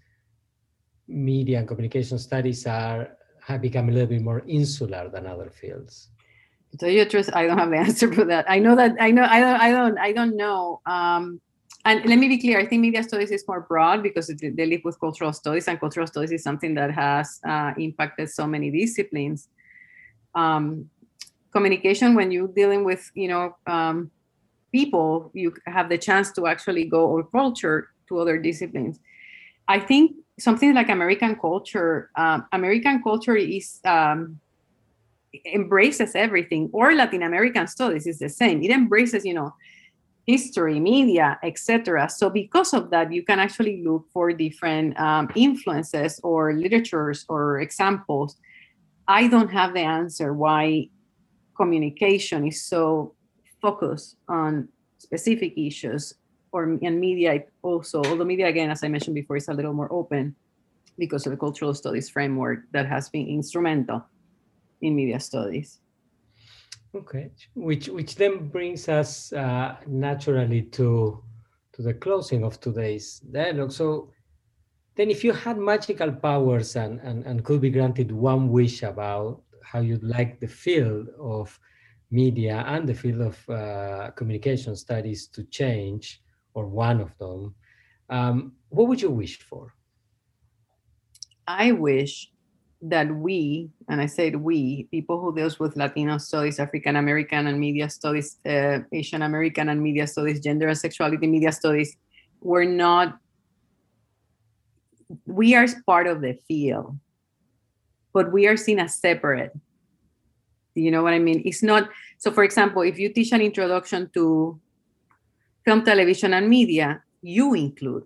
media 1.07 1.59
and 1.59 1.67
communication 1.67 2.17
studies 2.17 2.65
are 2.65 3.17
have 3.45 3.61
become 3.61 3.89
a 3.89 3.91
little 3.91 4.07
bit 4.07 4.21
more 4.21 4.41
insular 4.47 5.09
than 5.09 5.27
other 5.27 5.49
fields? 5.49 6.09
To 6.71 6.77
tell 6.77 6.89
you 6.89 7.03
the 7.03 7.09
truth, 7.09 7.29
I 7.33 7.45
don't 7.45 7.57
have 7.57 7.69
the 7.69 7.77
answer 7.87 8.11
for 8.11 8.25
that. 8.25 8.45
I 8.49 8.59
know 8.59 8.75
that 8.75 8.95
I 8.99 9.11
know 9.11 9.23
I 9.23 9.39
don't 9.39 9.61
I 9.61 9.71
don't 9.71 9.97
I 9.97 10.11
don't 10.11 10.37
know. 10.37 10.81
Um, 10.85 11.41
and 11.85 12.05
let 12.05 12.17
me 12.17 12.29
be 12.29 12.39
clear. 12.39 12.59
I 12.59 12.65
think 12.65 12.81
media 12.81 13.03
studies 13.03 13.31
is 13.31 13.43
more 13.47 13.61
broad 13.61 14.01
because 14.01 14.27
they 14.27 14.65
live 14.65 14.81
with 14.85 14.97
cultural 14.99 15.33
studies, 15.33 15.67
and 15.67 15.77
cultural 15.79 16.07
studies 16.07 16.31
is 16.31 16.41
something 16.41 16.73
that 16.75 16.91
has 16.91 17.41
uh, 17.45 17.73
impacted 17.77 18.29
so 18.29 18.47
many 18.47 18.71
disciplines. 18.71 19.49
Um, 20.33 20.89
communication, 21.51 22.15
when 22.15 22.31
you're 22.31 22.47
dealing 22.47 22.85
with 22.85 23.11
you 23.15 23.27
know 23.27 23.57
um, 23.67 24.11
people, 24.71 25.29
you 25.33 25.53
have 25.65 25.89
the 25.89 25.97
chance 25.97 26.31
to 26.33 26.47
actually 26.47 26.85
go 26.85 27.05
or 27.05 27.23
culture 27.23 27.89
to 28.07 28.19
other 28.19 28.37
disciplines. 28.37 28.99
I 29.67 29.79
think 29.79 30.15
something 30.39 30.73
like 30.73 30.89
American 30.89 31.35
culture, 31.35 32.09
um, 32.15 32.45
American 32.51 33.01
culture 33.03 33.35
is 33.35 33.79
um, 33.85 34.39
embraces 35.45 36.15
everything, 36.15 36.69
or 36.73 36.93
Latin 36.93 37.23
American 37.23 37.67
studies 37.67 38.07
is 38.07 38.19
the 38.19 38.29
same. 38.29 38.61
It 38.63 38.71
embraces, 38.71 39.25
you 39.25 39.33
know, 39.33 39.53
history, 40.25 40.79
media, 40.79 41.37
etc. 41.43 42.09
So 42.09 42.29
because 42.29 42.73
of 42.73 42.89
that, 42.91 43.11
you 43.11 43.23
can 43.23 43.39
actually 43.39 43.83
look 43.83 44.05
for 44.13 44.31
different 44.31 44.99
um, 44.99 45.29
influences 45.35 46.19
or 46.23 46.53
literatures 46.53 47.25
or 47.27 47.59
examples. 47.59 48.37
I 49.07 49.27
don't 49.27 49.49
have 49.49 49.73
the 49.73 49.81
answer 49.81 50.33
why 50.33 50.89
communication 51.55 52.47
is 52.47 52.63
so 52.63 53.13
focused 53.61 54.15
on 54.27 54.69
specific 54.97 55.53
issues 55.57 56.15
or 56.53 56.63
and 56.63 56.99
media 56.99 57.43
also, 57.61 58.03
although 58.05 58.23
media 58.23 58.47
again, 58.47 58.69
as 58.69 58.83
I 58.83 58.87
mentioned 58.87 59.15
before, 59.15 59.35
is 59.37 59.49
a 59.49 59.53
little 59.53 59.73
more 59.73 59.91
open 59.91 60.35
because 60.97 61.25
of 61.25 61.31
the 61.31 61.37
cultural 61.37 61.73
studies 61.73 62.09
framework 62.09 62.59
that 62.71 62.85
has 62.85 63.09
been 63.09 63.27
instrumental 63.27 64.05
in 64.81 64.95
media 64.95 65.19
studies. 65.19 65.79
Okay, 66.95 67.31
which 67.55 67.89
which 67.89 68.15
then 68.15 68.49
brings 68.49 68.87
us 68.87 69.33
uh, 69.33 69.75
naturally 69.87 70.61
to 70.77 71.19
to 71.73 71.81
the 71.81 71.93
closing 71.93 72.45
of 72.45 72.61
today's 72.61 73.19
dialogue. 73.19 73.71
So 73.71 74.13
then 74.95 75.09
if 75.09 75.23
you 75.23 75.33
had 75.33 75.57
magical 75.57 76.11
powers 76.11 76.75
and, 76.75 76.99
and, 77.01 77.25
and 77.25 77.43
could 77.43 77.61
be 77.61 77.71
granted 77.71 78.11
one 78.11 78.49
wish 78.49 78.83
about 78.83 79.41
how 79.63 79.79
you'd 79.79 80.03
like 80.03 80.39
the 80.39 80.47
field 80.47 81.09
of 81.19 81.59
media 82.11 82.63
and 82.67 82.87
the 82.87 82.93
field 82.93 83.21
of 83.21 83.49
uh, 83.49 84.11
communication 84.11 84.75
studies 84.75 85.25
to 85.29 85.43
change, 85.45 86.21
or 86.53 86.65
one 86.65 87.01
of 87.01 87.17
them, 87.17 87.55
um, 88.09 88.53
what 88.69 88.87
would 88.87 89.01
you 89.01 89.09
wish 89.09 89.39
for? 89.39 89.73
I 91.47 91.71
wish 91.71 92.29
that 92.81 93.13
we, 93.13 93.69
and 93.89 94.01
I 94.01 94.07
said 94.07 94.35
we, 94.35 94.87
people 94.91 95.19
who 95.21 95.33
deals 95.33 95.59
with 95.59 95.77
Latino 95.77 96.17
studies, 96.17 96.59
African 96.59 96.97
American 96.97 97.47
and 97.47 97.59
media 97.59 97.89
studies, 97.89 98.37
uh, 98.45 98.79
Asian 98.91 99.21
American 99.21 99.69
and 99.69 99.81
media 99.81 100.05
studies, 100.05 100.41
gender 100.41 100.67
and 100.67 100.77
sexuality 100.77 101.27
media 101.27 101.51
studies, 101.51 101.95
we're 102.41 102.65
not, 102.65 103.17
we 105.25 105.55
are 105.55 105.65
part 105.85 106.07
of 106.07 106.21
the 106.21 106.37
field, 106.47 106.97
but 108.13 108.33
we 108.33 108.47
are 108.47 108.57
seen 108.57 108.79
as 108.79 108.95
separate. 108.95 109.53
You 110.75 110.91
know 110.91 111.03
what 111.03 111.13
I 111.13 111.19
mean? 111.19 111.41
It's 111.45 111.63
not, 111.63 111.89
so 112.17 112.31
for 112.31 112.43
example, 112.43 112.81
if 112.81 112.99
you 112.99 113.13
teach 113.13 113.31
an 113.31 113.41
introduction 113.41 114.09
to 114.15 114.59
film, 115.65 115.83
television, 115.83 116.33
and 116.33 116.49
media, 116.49 117.01
you 117.21 117.53
include 117.53 118.05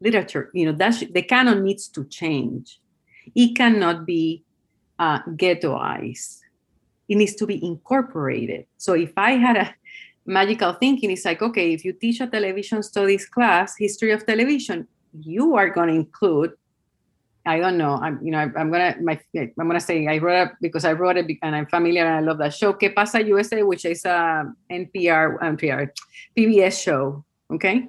literature. 0.00 0.50
You 0.52 0.66
know, 0.66 0.72
that's 0.72 1.00
the 1.00 1.22
canon 1.22 1.64
needs 1.64 1.88
to 1.88 2.04
change. 2.04 2.80
It 3.34 3.56
cannot 3.56 4.06
be 4.06 4.44
uh, 4.98 5.20
ghettoized. 5.22 6.40
It 7.08 7.16
needs 7.16 7.34
to 7.36 7.46
be 7.46 7.64
incorporated. 7.64 8.66
So 8.76 8.94
if 8.94 9.12
I 9.16 9.32
had 9.32 9.56
a 9.56 9.74
magical 10.24 10.72
thinking, 10.74 11.10
it's 11.10 11.24
like, 11.24 11.42
okay, 11.42 11.72
if 11.72 11.84
you 11.84 11.92
teach 11.92 12.20
a 12.20 12.26
television 12.26 12.82
studies 12.82 13.26
class, 13.26 13.76
history 13.78 14.10
of 14.10 14.26
television, 14.26 14.88
you 15.20 15.54
are 15.54 15.70
going 15.70 15.88
to 15.88 15.94
include 15.94 16.52
I 17.46 17.60
don't 17.60 17.78
know. 17.78 17.94
I'm, 18.02 18.18
you 18.22 18.32
know, 18.32 18.38
I, 18.38 18.60
am 18.60 18.70
gonna 18.70 18.96
my 19.00 19.20
I'm 19.34 19.68
gonna 19.68 19.80
say 19.80 20.06
I 20.08 20.18
wrote 20.18 20.48
it 20.48 20.52
because 20.60 20.84
I 20.84 20.92
wrote 20.92 21.16
it 21.16 21.30
and 21.42 21.54
I'm 21.54 21.66
familiar 21.66 22.04
and 22.04 22.16
I 22.16 22.20
love 22.20 22.38
that 22.38 22.54
show. 22.54 22.74
¿Qué 22.74 22.92
pasa 22.94 23.22
USA, 23.22 23.62
which 23.62 23.84
is 23.84 24.04
a 24.04 24.52
NPR 24.70 25.38
NPR 25.38 25.90
PBS 26.36 26.82
show. 26.82 27.24
Okay, 27.52 27.86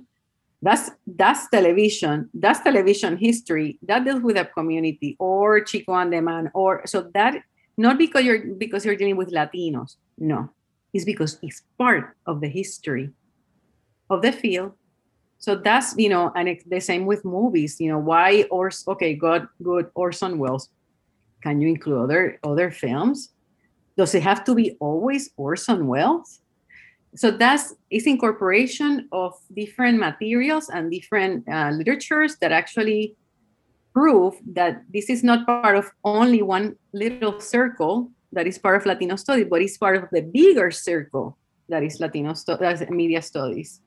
that's 0.62 0.92
that's 1.08 1.50
television. 1.50 2.30
That's 2.34 2.60
television 2.60 3.18
history 3.18 3.80
that 3.82 4.06
deals 4.06 4.22
with 4.22 4.38
a 4.38 4.46
community 4.46 5.16
or 5.20 5.62
Chico 5.62 5.94
and 5.94 6.14
the 6.14 6.22
Man 6.22 6.52
or 6.54 6.86
so 6.86 7.10
that 7.16 7.42
not 7.78 7.98
because 7.98 8.24
you're 8.24 8.46
because 8.56 8.86
you're 8.86 8.96
dealing 8.96 9.18
with 9.18 9.34
Latinos. 9.34 9.98
No, 10.20 10.50
it's 10.94 11.06
because 11.06 11.40
it's 11.42 11.64
part 11.78 12.16
of 12.28 12.42
the 12.42 12.48
history 12.48 13.10
of 14.10 14.22
the 14.22 14.32
field 14.32 14.74
so 15.40 15.56
that's 15.56 15.96
you 15.98 16.10
know 16.10 16.32
and 16.36 16.50
it's 16.50 16.64
the 16.66 16.80
same 16.80 17.06
with 17.06 17.24
movies 17.24 17.80
you 17.80 17.90
know 17.90 18.00
why 18.00 18.44
or 18.50 18.72
okay 18.88 19.14
good 19.14 19.48
good 19.64 19.90
orson 19.96 20.38
welles. 20.38 20.70
Can 21.44 21.62
you 21.62 21.68
include 21.70 22.04
other 22.04 22.40
other 22.44 22.72
films? 22.72 23.30
Does 23.98 24.14
it 24.16 24.24
have 24.24 24.44
to 24.46 24.56
be 24.56 24.76
always 24.80 25.30
orson 25.38 25.88
welles? 25.88 26.42
So 27.16 27.32
that's 27.32 27.74
it's 27.90 28.06
incorporation 28.06 29.08
of 29.12 29.34
different 29.56 30.00
materials 30.00 30.70
and 30.70 30.92
different 30.92 31.48
uh, 31.50 31.72
literatures 31.72 32.38
that 32.42 32.52
actually 32.52 33.16
prove 33.94 34.36
that 34.54 34.84
this 34.94 35.10
is 35.10 35.24
not 35.24 35.48
part 35.48 35.76
of 35.76 35.90
only 36.04 36.42
one 36.42 36.76
little 36.94 37.40
circle 37.40 38.12
that 38.32 38.46
is 38.46 38.58
part 38.60 38.78
of 38.78 38.86
Latino 38.86 39.16
studies, 39.16 39.48
but 39.50 39.62
it's 39.62 39.78
part 39.78 39.98
of 39.98 40.10
the 40.12 40.22
bigger 40.22 40.70
circle 40.70 41.38
that 41.70 41.82
is 41.82 42.00
Latino 42.00 42.34
stu- 42.34 42.58
media 42.90 43.22
studies. 43.22 43.82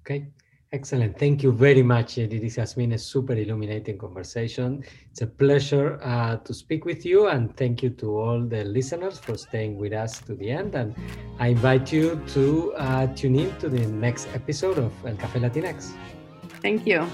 Okay, 0.00 0.26
excellent. 0.72 1.18
Thank 1.18 1.42
you 1.42 1.52
very 1.52 1.82
much. 1.82 2.14
This 2.14 2.56
has 2.56 2.74
been 2.74 2.92
a 2.92 2.98
super 2.98 3.34
illuminating 3.34 3.98
conversation. 3.98 4.82
It's 5.10 5.20
a 5.20 5.26
pleasure 5.26 6.00
uh, 6.02 6.36
to 6.36 6.54
speak 6.54 6.86
with 6.86 7.04
you, 7.04 7.28
and 7.28 7.54
thank 7.56 7.82
you 7.82 7.90
to 7.90 8.18
all 8.18 8.40
the 8.40 8.64
listeners 8.64 9.18
for 9.18 9.36
staying 9.36 9.76
with 9.76 9.92
us 9.92 10.20
to 10.22 10.34
the 10.34 10.50
end. 10.50 10.74
And 10.74 10.94
I 11.38 11.48
invite 11.48 11.92
you 11.92 12.20
to 12.28 12.72
uh, 12.74 13.06
tune 13.08 13.36
in 13.36 13.54
to 13.58 13.68
the 13.68 13.86
next 13.86 14.28
episode 14.34 14.78
of 14.78 14.92
El 15.04 15.16
Café 15.16 15.40
Latinx. 15.40 15.92
Thank 16.62 16.86
you. 16.86 17.06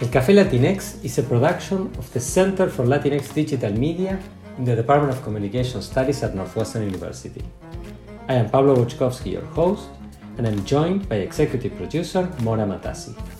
El 0.00 0.10
Café 0.10 0.34
Latinx 0.34 1.04
is 1.04 1.18
a 1.18 1.22
production 1.22 1.90
of 1.98 2.12
the 2.12 2.20
Center 2.20 2.68
for 2.68 2.84
Latinx 2.84 3.34
Digital 3.34 3.72
Media 3.72 4.20
in 4.58 4.64
the 4.64 4.76
Department 4.76 5.12
of 5.16 5.22
Communication 5.22 5.82
Studies 5.82 6.22
at 6.22 6.34
Northwestern 6.34 6.84
University. 6.84 7.42
I 8.28 8.34
am 8.34 8.48
Pablo 8.50 8.76
Boczkowski, 8.76 9.32
your 9.32 9.44
host, 9.46 9.88
and 10.38 10.46
I'm 10.46 10.64
joined 10.64 11.08
by 11.08 11.16
executive 11.16 11.76
producer 11.76 12.32
Mora 12.40 12.64
Matassi. 12.64 13.33